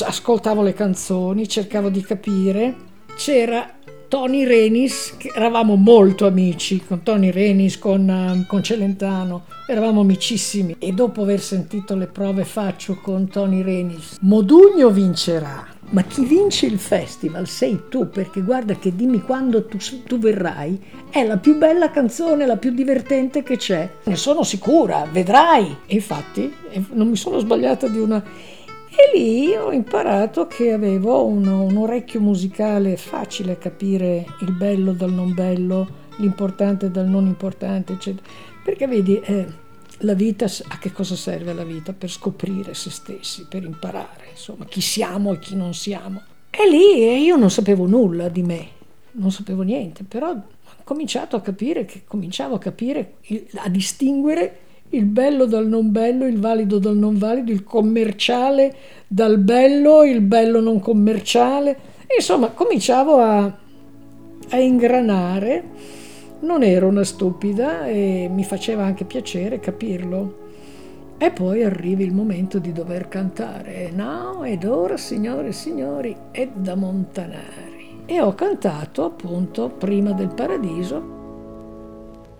ascoltavo 0.05 0.63
le 0.63 0.75
canzoni, 0.75 1.49
cercavo 1.49 1.89
di 1.89 2.03
capire. 2.03 2.87
C'era 3.17 3.73
Tony 4.09 4.45
Renis, 4.45 5.17
eravamo 5.35 5.77
molto 5.77 6.27
amici 6.27 6.83
con 6.85 7.03
Tony 7.03 7.31
Renis, 7.31 7.79
con, 7.79 8.09
uh, 8.09 8.47
con, 8.47 8.63
Celentano, 8.63 9.45
eravamo 9.67 10.01
amicissimi 10.01 10.77
e 10.79 10.93
dopo 10.93 11.23
aver 11.23 11.41
sentito 11.41 11.95
le 11.95 12.07
prove 12.07 12.45
faccio 12.45 12.99
con 13.03 13.29
Tony 13.29 13.63
Renis, 13.63 14.17
Modugno 14.23 14.91
vincerà. 14.91 15.78
Ma 15.91 16.03
chi 16.03 16.25
vince 16.25 16.67
il 16.67 16.79
festival 16.79 17.47
sei 17.47 17.85
tu, 17.89 18.11
perché 18.11 18.43
guarda 18.43 18.75
che 18.75 18.95
dimmi 18.95 19.23
quando 19.23 19.65
tu, 19.65 19.79
tu 20.05 20.19
verrai, 20.19 20.79
è 21.09 21.25
la 21.25 21.39
più 21.39 21.57
bella 21.57 21.91
canzone, 21.91 22.45
la 22.45 22.59
più 22.59 22.73
divertente 22.73 23.43
che 23.43 23.57
c'è. 23.57 23.91
Ne 24.05 24.17
sono 24.17 24.43
sicura, 24.43 25.07
vedrai. 25.11 25.77
E 25.87 25.95
infatti 25.95 26.53
non 26.93 27.09
mi 27.09 27.17
sono 27.17 27.39
sbagliata 27.39 27.89
di 27.89 27.99
una 27.99 28.23
e 29.01 29.17
lì 29.17 29.55
ho 29.55 29.71
imparato 29.71 30.49
che 30.49 30.73
avevo 30.73 31.25
un, 31.25 31.47
un 31.47 31.77
orecchio 31.77 32.21
musicale 32.21 32.97
facile 32.97 33.53
a 33.53 33.57
capire 33.57 34.27
il 34.41 34.53
bello 34.53 34.91
dal 34.93 35.13
non 35.13 35.33
bello, 35.35 35.87
l'importante 36.17 36.91
dal 36.91 37.07
non 37.07 37.27
importante, 37.27 37.93
eccetera. 37.93 38.27
Perché 38.65 38.89
vedi, 38.89 39.21
eh, 39.21 39.47
la 39.99 40.15
vita, 40.15 40.45
a 40.45 40.79
che 40.79 40.93
cosa 40.93 41.17
serve 41.17 41.53
la 41.53 41.65
vita? 41.65 41.93
Per 41.93 42.11
scoprire 42.11 42.75
se 42.75 42.91
stessi, 42.91 43.47
per 43.49 43.65
imparare, 43.65 44.29
insomma, 44.31 44.65
chi 44.67 44.81
siamo 44.81 45.33
e 45.33 45.39
chi 45.39 45.57
non 45.57 45.75
siamo. 45.75 46.23
E 46.51 46.69
lì 46.69 47.23
io 47.23 47.37
non 47.37 47.51
sapevo 47.51 47.87
nulla 47.87 48.29
di 48.29 48.43
me, 48.43 48.69
non 49.13 49.31
sapevo 49.31 49.63
niente, 49.63 50.05
però 50.05 50.31
ho 50.31 50.43
cominciato 50.85 51.37
a 51.37 51.41
capire, 51.41 51.85
che, 51.85 52.03
cominciavo 52.07 52.55
a 52.55 52.59
capire, 52.59 53.15
a 53.57 53.69
distinguere 53.69 54.61
il 54.91 55.05
bello 55.05 55.45
dal 55.45 55.67
non 55.67 55.93
bello, 55.93 56.27
il 56.27 56.39
valido 56.39 56.79
dal 56.79 56.97
non 56.97 57.19
valido, 57.19 57.53
il 57.53 57.63
commerciale 57.63 58.75
dal 59.07 59.39
bello, 59.39 60.05
il 60.05 60.21
bello 60.21 60.61
non 60.61 60.81
commerciale. 60.81 61.79
Insomma, 62.17 62.49
cominciavo 62.49 63.19
a, 63.19 63.43
a 64.51 64.57
ingranare. 64.59 65.97
Non 66.41 66.63
ero 66.63 66.87
una 66.87 67.05
stupida 67.05 67.87
e 67.87 68.29
mi 68.33 68.45
faceva 68.45 68.85
anche 68.85 69.05
piacere 69.05 69.61
capirlo. 69.61 70.47
E 71.19 71.33
poi 71.33 71.65
arriva 71.65 72.03
il 72.03 72.13
momento 72.13 72.59
di 72.59 72.73
dover 72.73 73.09
cantare. 73.09 73.91
Now 73.93 74.45
ed 74.45 74.65
ora, 74.65 74.97
signore 74.97 75.49
e 75.49 75.53
signori, 75.53 76.17
è 76.31 76.49
da 76.53 76.77
Montanari. 76.77 78.03
E 78.07 78.21
ho 78.21 78.35
cantato 78.35 79.05
appunto 79.05 79.69
prima 79.69 80.13
del 80.13 80.29
paradiso 80.29 81.17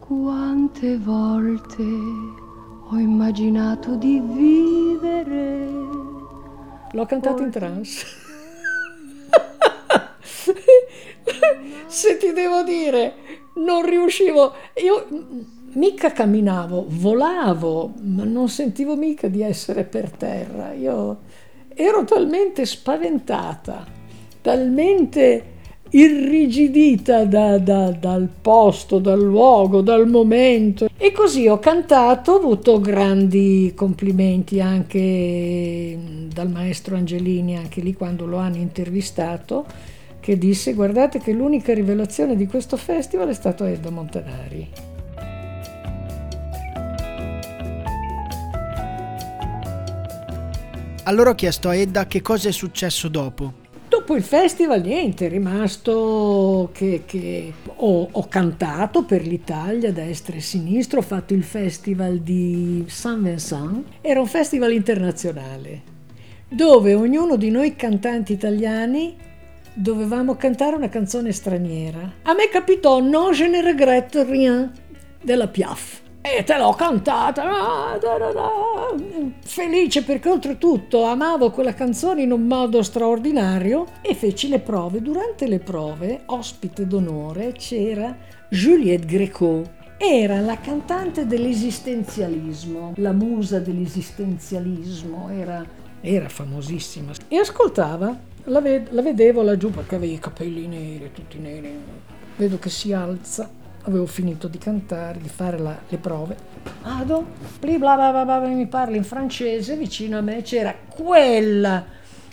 quante 0.09 0.97
volte 0.97 1.83
ho 1.83 2.97
immaginato 2.97 3.95
di 3.97 4.19
vivere. 4.19 5.69
L'ho 6.93 7.05
cantato 7.05 7.43
in 7.43 7.51
trance. 7.51 8.07
Se 11.87 12.17
ti 12.17 12.33
devo 12.33 12.63
dire, 12.63 13.13
non 13.59 13.85
riuscivo. 13.85 14.53
Io 14.83 15.07
mica 15.73 16.13
camminavo, 16.13 16.87
volavo, 16.89 17.93
ma 18.03 18.25
non 18.25 18.49
sentivo 18.49 18.97
mica 18.97 19.29
di 19.29 19.43
essere 19.43 19.85
per 19.85 20.11
terra. 20.11 20.73
Io 20.73 21.19
ero 21.75 22.05
talmente 22.05 22.67
spaventata, 22.67 23.87
talmente 24.41 25.57
irrigidita 25.91 27.25
da, 27.25 27.59
da, 27.59 27.91
dal 27.91 28.29
posto, 28.43 28.99
dal 28.99 29.21
luogo, 29.21 29.81
dal 29.81 30.07
momento. 30.09 30.89
E 30.97 31.13
così 31.13 31.47
ho 31.47 31.59
cantato, 31.59 32.33
ho 32.33 32.37
avuto 32.37 32.81
grandi 32.81 33.73
complimenti 33.75 34.61
anche 34.61 35.99
dal 36.33 36.51
maestro 36.51 36.97
Angelini, 36.97 37.57
anche 37.57 37.81
lì 37.81 37.95
quando 37.95 38.27
lo 38.27 38.37
hanno 38.39 38.57
intervistato, 38.57 39.65
che 40.29 40.37
disse 40.37 40.75
guardate 40.75 41.21
che 41.21 41.33
l'unica 41.33 41.73
rivelazione 41.73 42.37
di 42.37 42.47
questo 42.47 42.77
festival 42.77 43.29
è 43.29 43.33
stato 43.33 43.65
Edda 43.65 43.89
Montanari. 43.89 44.69
Allora 51.05 51.31
ho 51.31 51.35
chiesto 51.35 51.71
a 51.71 51.75
Edda 51.75 52.07
che 52.07 52.21
cosa 52.21 52.51
è 52.51 52.53
successo 52.53 53.09
dopo 53.09 53.55
Dopo 53.89 54.15
il 54.17 54.23
festival 54.23 54.83
niente, 54.83 55.25
è 55.25 55.29
rimasto 55.31 56.69
che, 56.75 57.05
che 57.07 57.51
ho, 57.77 58.09
ho, 58.13 58.29
cantato 58.29 59.05
per 59.05 59.27
l'Italia, 59.27 59.93
destra 59.93 60.37
e 60.37 60.41
sinistra, 60.41 60.99
ho 60.99 61.03
fatto 61.03 61.33
il 61.33 61.43
festival 61.43 62.19
di 62.19 62.85
Saint 62.87 63.23
Vincent, 63.23 63.85
era 64.03 64.21
un 64.21 64.27
festival 64.27 64.75
internazionale 64.75 65.97
dove 66.51 66.95
ognuno 66.95 67.37
di 67.37 67.51
noi 67.51 67.77
cantanti 67.77 68.33
italiani 68.33 69.17
dovevamo 69.79 70.35
cantare 70.35 70.75
una 70.75 70.89
canzone 70.89 71.33
straniera. 71.33 72.13
A 72.23 72.35
me 72.35 72.49
capitò 72.49 73.01
Non 73.01 73.33
je 73.33 73.47
ne 73.47 73.63
regrette 73.63 74.25
rien 74.25 74.71
della 75.23 75.47
Piaf 75.47 76.03
e 76.21 76.43
te 76.43 76.59
l'ho 76.59 76.73
cantata, 76.73 77.97
felice 79.45 80.03
perché 80.03 80.29
oltretutto 80.29 81.05
amavo 81.05 81.51
quella 81.51 81.73
canzone 81.75 82.23
in 82.23 82.33
un 82.33 82.43
modo 82.43 82.83
straordinario 82.83 83.87
e 84.03 84.15
feci 84.15 84.49
le 84.49 84.59
prove. 84.59 85.01
Durante 85.01 85.47
le 85.47 85.61
prove, 85.61 86.23
ospite 86.27 86.87
d'onore, 86.87 87.53
c'era 87.53 88.15
Juliette 88.51 89.07
Greco. 89.07 89.77
Era 89.97 90.41
la 90.41 90.59
cantante 90.59 91.27
dell'esistenzialismo, 91.27 92.93
la 92.97 93.13
musa 93.13 93.59
dell'esistenzialismo, 93.59 95.31
era, 95.31 95.65
era 96.01 96.29
famosissima. 96.29 97.13
E 97.27 97.39
ascoltava, 97.39 98.17
la, 98.49 98.61
ved- 98.61 98.91
la 98.91 99.03
vedevo 99.03 99.43
laggiù 99.43 99.71
perché 99.71 99.95
aveva 99.97 100.13
i 100.13 100.19
capelli 100.19 100.67
neri, 100.67 101.11
tutti 101.13 101.39
neri. 101.39 101.73
Vedo 102.37 102.59
che 102.59 102.71
si 102.71 102.93
alza 102.93 103.49
avevo 103.83 104.07
finito 104.07 104.49
di 104.49 104.59
cantare, 104.59 105.19
di 105.19 105.29
fare 105.29 105.59
la, 105.59 105.77
le 105.89 105.97
prove. 105.97 106.37
Vado, 106.83 107.25
bla 107.61 107.97
bla 107.97 108.25
bla 108.25 108.41
mi 108.41 108.67
parla 108.67 108.97
in 108.97 109.05
francese, 109.05 109.77
vicino 109.77 110.19
a 110.19 110.21
me 110.21 110.43
c'era 110.43 110.75
quel 110.89 111.85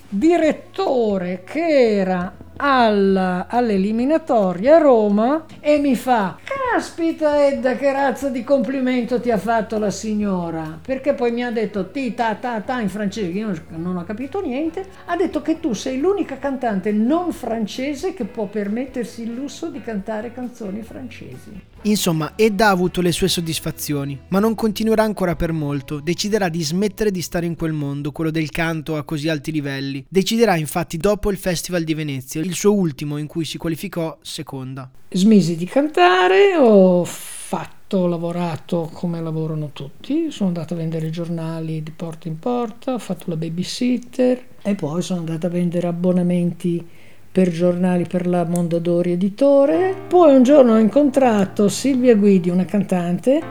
direttore 0.07 1.43
che 1.43 1.97
era 1.97 2.33
alla, 2.57 3.47
all'eliminatoria 3.49 4.75
a 4.75 4.79
Roma 4.79 5.45
e 5.59 5.77
mi 5.79 5.95
fa 5.95 6.37
caspita 6.75 7.47
Edda 7.47 7.75
che 7.75 7.91
razza 7.91 8.29
di 8.29 8.43
complimento 8.43 9.19
ti 9.19 9.31
ha 9.31 9.37
fatto 9.37 9.77
la 9.77 9.89
signora 9.89 10.79
perché 10.81 11.13
poi 11.13 11.31
mi 11.31 11.43
ha 11.43 11.51
detto 11.51 11.89
ti 11.89 12.13
ta 12.13 12.35
ta 12.35 12.61
ta 12.61 12.79
in 12.79 12.89
francese 12.89 13.29
io 13.29 13.53
non 13.69 13.97
ho 13.97 14.03
capito 14.03 14.41
niente 14.41 14.85
ha 15.05 15.15
detto 15.15 15.41
che 15.41 15.59
tu 15.59 15.73
sei 15.73 15.99
l'unica 15.99 16.37
cantante 16.37 16.91
non 16.91 17.31
francese 17.31 18.13
che 18.13 18.25
può 18.25 18.45
permettersi 18.45 19.23
il 19.23 19.33
lusso 19.33 19.67
di 19.69 19.81
cantare 19.81 20.33
canzoni 20.33 20.81
francesi 20.81 21.73
Insomma, 21.85 22.33
Edda 22.35 22.67
ha 22.67 22.71
avuto 22.71 22.99
le 22.99 23.11
sue 23.11 23.27
soddisfazioni, 23.27 24.19
ma 24.29 24.39
non 24.39 24.55
continuerà 24.55 25.03
ancora 25.03 25.35
per 25.35 25.51
molto. 25.51 25.99
Deciderà 25.99 26.49
di 26.49 26.63
smettere 26.63 27.11
di 27.11 27.21
stare 27.21 27.45
in 27.45 27.55
quel 27.55 27.73
mondo, 27.73 28.11
quello 28.11 28.31
del 28.31 28.49
canto 28.49 28.97
a 28.97 29.03
così 29.03 29.29
alti 29.29 29.51
livelli. 29.51 30.03
Deciderà 30.09 30.55
infatti 30.55 30.97
dopo 30.97 31.29
il 31.29 31.37
Festival 31.37 31.83
di 31.83 31.93
Venezia, 31.93 32.41
il 32.45 32.53
suo 32.53 32.73
ultimo 32.73 33.17
in 33.17 33.27
cui 33.27 33.43
si 33.43 33.57
qualificò 33.57 34.17
seconda. 34.21 34.89
Smisi 35.09 35.55
di 35.55 35.65
cantare, 35.65 36.55
ho 36.55 37.03
fatto, 37.03 37.97
ho 37.97 38.07
lavorato 38.07 38.89
come 38.93 39.21
lavorano 39.21 39.71
tutti, 39.73 40.29
sono 40.29 40.49
andata 40.49 40.73
a 40.73 40.77
vendere 40.77 41.09
giornali 41.09 41.81
di 41.81 41.91
porta 41.91 42.27
in 42.27 42.37
porta, 42.37 42.93
ho 42.93 42.99
fatto 42.99 43.25
la 43.27 43.35
babysitter 43.35 44.45
e 44.61 44.75
poi 44.75 45.01
sono 45.01 45.19
andata 45.19 45.47
a 45.47 45.49
vendere 45.49 45.87
abbonamenti 45.87 46.85
per 47.31 47.51
giornali 47.51 48.05
per 48.05 48.27
la 48.27 48.45
Mondadori 48.45 49.11
editore. 49.11 49.93
Poi 50.07 50.35
un 50.35 50.43
giorno 50.43 50.73
ho 50.73 50.77
incontrato 50.77 51.67
Silvia 51.67 52.15
Guidi, 52.15 52.49
una 52.49 52.65
cantante. 52.65 53.41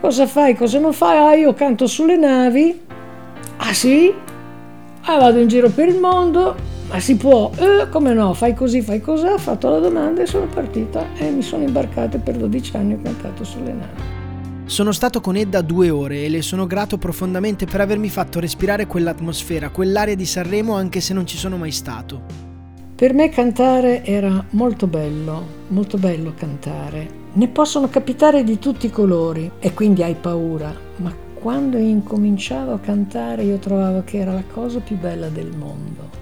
Cosa 0.00 0.26
fai, 0.26 0.54
cosa 0.54 0.78
non 0.80 0.92
fai? 0.92 1.16
Ah, 1.16 1.34
io 1.34 1.54
canto 1.54 1.86
sulle 1.86 2.16
navi. 2.16 2.80
Ah 3.58 3.72
sì? 3.72 4.12
Ah, 5.02 5.18
vado 5.18 5.38
in 5.38 5.48
giro 5.48 5.70
per 5.70 5.88
il 5.88 6.00
mondo. 6.00 6.73
Ma 6.88 7.00
si 7.00 7.16
può? 7.16 7.50
Eh, 7.56 7.88
come 7.88 8.12
no, 8.12 8.34
fai 8.34 8.54
così, 8.54 8.82
fai 8.82 9.00
così, 9.00 9.26
ho 9.26 9.38
fatto 9.38 9.68
la 9.68 9.78
domanda 9.78 10.22
e 10.22 10.26
sono 10.26 10.46
partita 10.46 11.06
e 11.16 11.30
mi 11.30 11.42
sono 11.42 11.62
imbarcata 11.62 12.18
per 12.18 12.36
12 12.36 12.76
anni 12.76 12.94
ho 12.94 13.00
cantato 13.02 13.44
sulle 13.44 13.72
navi. 13.72 14.22
Sono 14.66 14.92
stato 14.92 15.20
con 15.20 15.36
Edda 15.36 15.60
due 15.60 15.90
ore 15.90 16.24
e 16.24 16.28
le 16.28 16.40
sono 16.40 16.66
grato 16.66 16.96
profondamente 16.96 17.66
per 17.66 17.80
avermi 17.80 18.08
fatto 18.08 18.40
respirare 18.40 18.86
quell'atmosfera, 18.86 19.68
quell'aria 19.70 20.16
di 20.16 20.24
Sanremo 20.24 20.74
anche 20.74 21.00
se 21.00 21.12
non 21.12 21.26
ci 21.26 21.36
sono 21.36 21.56
mai 21.56 21.70
stato. 21.70 22.22
Per 22.94 23.12
me 23.12 23.28
cantare 23.28 24.04
era 24.04 24.44
molto 24.50 24.86
bello, 24.86 25.46
molto 25.68 25.98
bello 25.98 26.32
cantare. 26.34 27.22
Ne 27.32 27.48
possono 27.48 27.88
capitare 27.88 28.44
di 28.44 28.58
tutti 28.58 28.86
i 28.86 28.90
colori 28.90 29.50
e 29.58 29.74
quindi 29.74 30.02
hai 30.02 30.14
paura, 30.14 30.72
ma 30.96 31.12
quando 31.34 31.76
incominciavo 31.76 32.72
a 32.72 32.78
cantare 32.78 33.42
io 33.42 33.58
trovavo 33.58 34.02
che 34.04 34.18
era 34.18 34.32
la 34.32 34.44
cosa 34.50 34.78
più 34.78 34.96
bella 34.96 35.28
del 35.28 35.54
mondo 35.54 36.13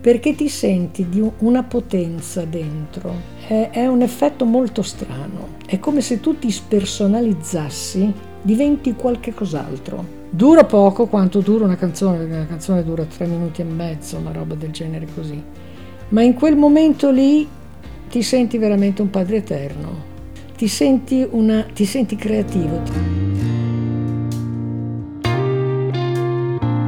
perché 0.00 0.34
ti 0.34 0.48
senti 0.48 1.08
di 1.08 1.22
una 1.38 1.62
potenza 1.62 2.44
dentro. 2.44 3.14
È, 3.46 3.70
è, 3.70 3.86
un 3.86 4.00
effetto 4.00 4.44
molto 4.44 4.82
strano. 4.82 5.58
È 5.66 5.78
come 5.78 6.00
se 6.00 6.20
tu 6.20 6.38
ti 6.38 6.50
spersonalizzassi, 6.50 8.12
diventi 8.42 8.94
qualche 8.94 9.34
cos'altro. 9.34 10.18
Dura 10.30 10.64
poco 10.64 11.06
quanto 11.06 11.40
dura 11.40 11.64
una 11.64 11.76
canzone, 11.76 12.24
una 12.24 12.46
canzone 12.46 12.84
dura 12.84 13.04
tre 13.04 13.26
minuti 13.26 13.60
e 13.60 13.64
mezzo, 13.64 14.16
una 14.16 14.32
roba 14.32 14.54
del 14.54 14.70
genere 14.70 15.06
così. 15.14 15.42
Ma 16.08 16.22
in 16.22 16.34
quel 16.34 16.56
momento 16.56 17.10
lì 17.10 17.46
ti 18.08 18.22
senti 18.22 18.56
veramente 18.56 19.02
un 19.02 19.10
padre 19.10 19.36
eterno, 19.36 20.08
ti 20.56 20.66
senti, 20.66 21.26
una, 21.30 21.66
ti 21.72 21.84
senti 21.84 22.16
creativo. 22.16 23.09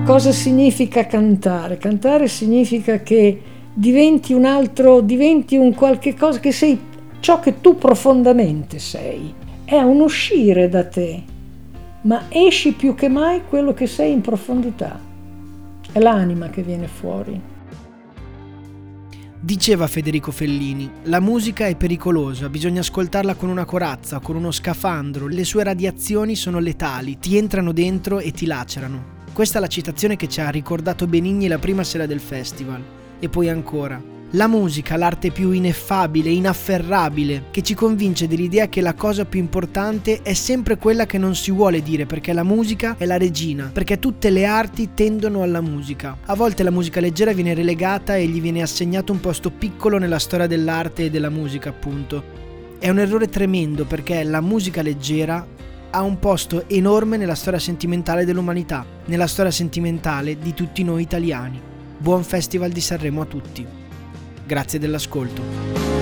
Cosa 0.05 0.33
significa 0.33 1.07
cantare? 1.07 1.79
Cantare 1.79 2.27
significa 2.27 2.99
che 3.03 3.41
diventi 3.73 4.33
un 4.33 4.45
altro, 4.45 5.01
diventi 5.01 5.57
un 5.57 5.75
qualche 5.75 6.15
cosa 6.15 6.41
che 6.41 6.51
sei 6.51 6.79
ciò 7.21 7.39
che 7.39 7.61
tu 7.61 7.79
profondamente 7.79 8.81
sei. 8.81 9.33
È 9.65 9.79
un 9.79 10.01
uscire 10.01 10.69
da 10.69 10.85
te, 10.85 11.23
ma 12.03 12.25
esci 12.29 12.73
più 12.73 12.97
che 12.97 13.09
mai 13.09 13.43
quello 13.49 13.73
che 13.73 13.87
sei 13.87 14.13
in 14.13 14.21
profondità. 14.23 14.99
È 15.93 15.99
l'anima 16.01 16.51
che 16.51 16.63
viene 16.63 16.89
fuori. 16.89 17.41
Diceva 19.41 19.87
Federico 19.87 20.33
Fellini, 20.33 20.91
la 21.05 21.21
musica 21.21 21.69
è 21.69 21.77
pericolosa, 21.77 22.49
bisogna 22.49 22.81
ascoltarla 22.81 23.35
con 23.35 23.49
una 23.49 23.65
corazza, 23.65 24.19
con 24.19 24.35
uno 24.35 24.51
scafandro, 24.51 25.29
le 25.29 25.45
sue 25.45 25.63
radiazioni 25.63 26.35
sono 26.35 26.59
letali, 26.59 27.19
ti 27.19 27.37
entrano 27.37 27.73
dentro 27.73 28.19
e 28.19 28.33
ti 28.33 28.47
lacerano. 28.47 29.12
Questa 29.33 29.57
è 29.57 29.61
la 29.63 29.67
citazione 29.67 30.17
che 30.17 30.29
ci 30.29 30.43
ha 30.43 30.51
ricordato 30.51 31.07
Benigni 31.07 31.49
la 31.49 31.59
prima 31.59 31.83
sera 31.85 32.05
del 32.05 32.21
festival. 32.21 32.83
E 33.19 33.31
poi 33.31 33.49
ancora. 33.49 33.99
La 34.33 34.47
musica, 34.47 34.97
l'arte 34.97 35.31
più 35.31 35.53
ineffabile, 35.53 36.29
inafferrabile, 36.29 37.45
che 37.51 37.63
ci 37.63 37.73
convince 37.73 38.29
dell'idea 38.29 38.69
che 38.69 38.83
la 38.83 38.93
cosa 38.93 39.25
più 39.25 39.41
importante 39.41 40.21
è 40.21 40.35
sempre 40.35 40.77
quella 40.77 41.07
che 41.07 41.17
non 41.17 41.35
si 41.35 41.51
vuole 41.51 41.83
dire, 41.83 42.05
perché 42.05 42.35
la 42.35 42.43
musica 42.43 42.97
è 42.99 43.07
la 43.07 43.17
regina, 43.17 43.71
perché 43.73 43.99
tutte 43.99 44.29
le 44.29 44.45
arti 44.45 44.91
tendono 44.93 45.43
alla 45.43 45.63
musica. 45.63 46.17
A 46.27 46.35
volte 46.35 46.63
la 46.63 46.71
musica 46.71 47.01
leggera 47.01 47.33
viene 47.33 47.55
relegata 47.55 48.17
e 48.17 48.27
gli 48.27 48.41
viene 48.41 48.61
assegnato 48.61 49.13
un 49.13 49.21
posto 49.21 49.51
piccolo 49.51 49.97
nella 49.97 50.19
storia 50.19 50.47
dell'arte 50.47 51.05
e 51.05 51.11
della 51.11 51.31
musica, 51.31 51.71
appunto. 51.71 52.23
È 52.79 52.91
un 52.91 52.99
errore 52.99 53.29
tremendo 53.29 53.87
perché 53.87 54.25
la 54.25 54.43
musica 54.43 54.83
leggera 54.83 55.47
ha 55.95 56.01
un 56.01 56.19
posto 56.19 56.69
enorme 56.69 57.19
nella 57.19 57.35
storia 57.35 57.59
sentimentale 57.59 58.25
dell'umanità, 58.25 58.85
nella 59.07 59.27
storia 59.27 59.51
sentimentale 59.51 60.39
di 60.39 60.55
tutti 60.55 60.83
noi 60.83 61.03
italiani. 61.03 61.61
Buon 61.99 62.25
Festival 62.25 62.71
di 62.71 62.81
Sanremo 62.81 63.21
a 63.21 63.27
tutti. 63.27 63.67
Grazie 64.47 64.79
dell'ascolto. 64.79 66.02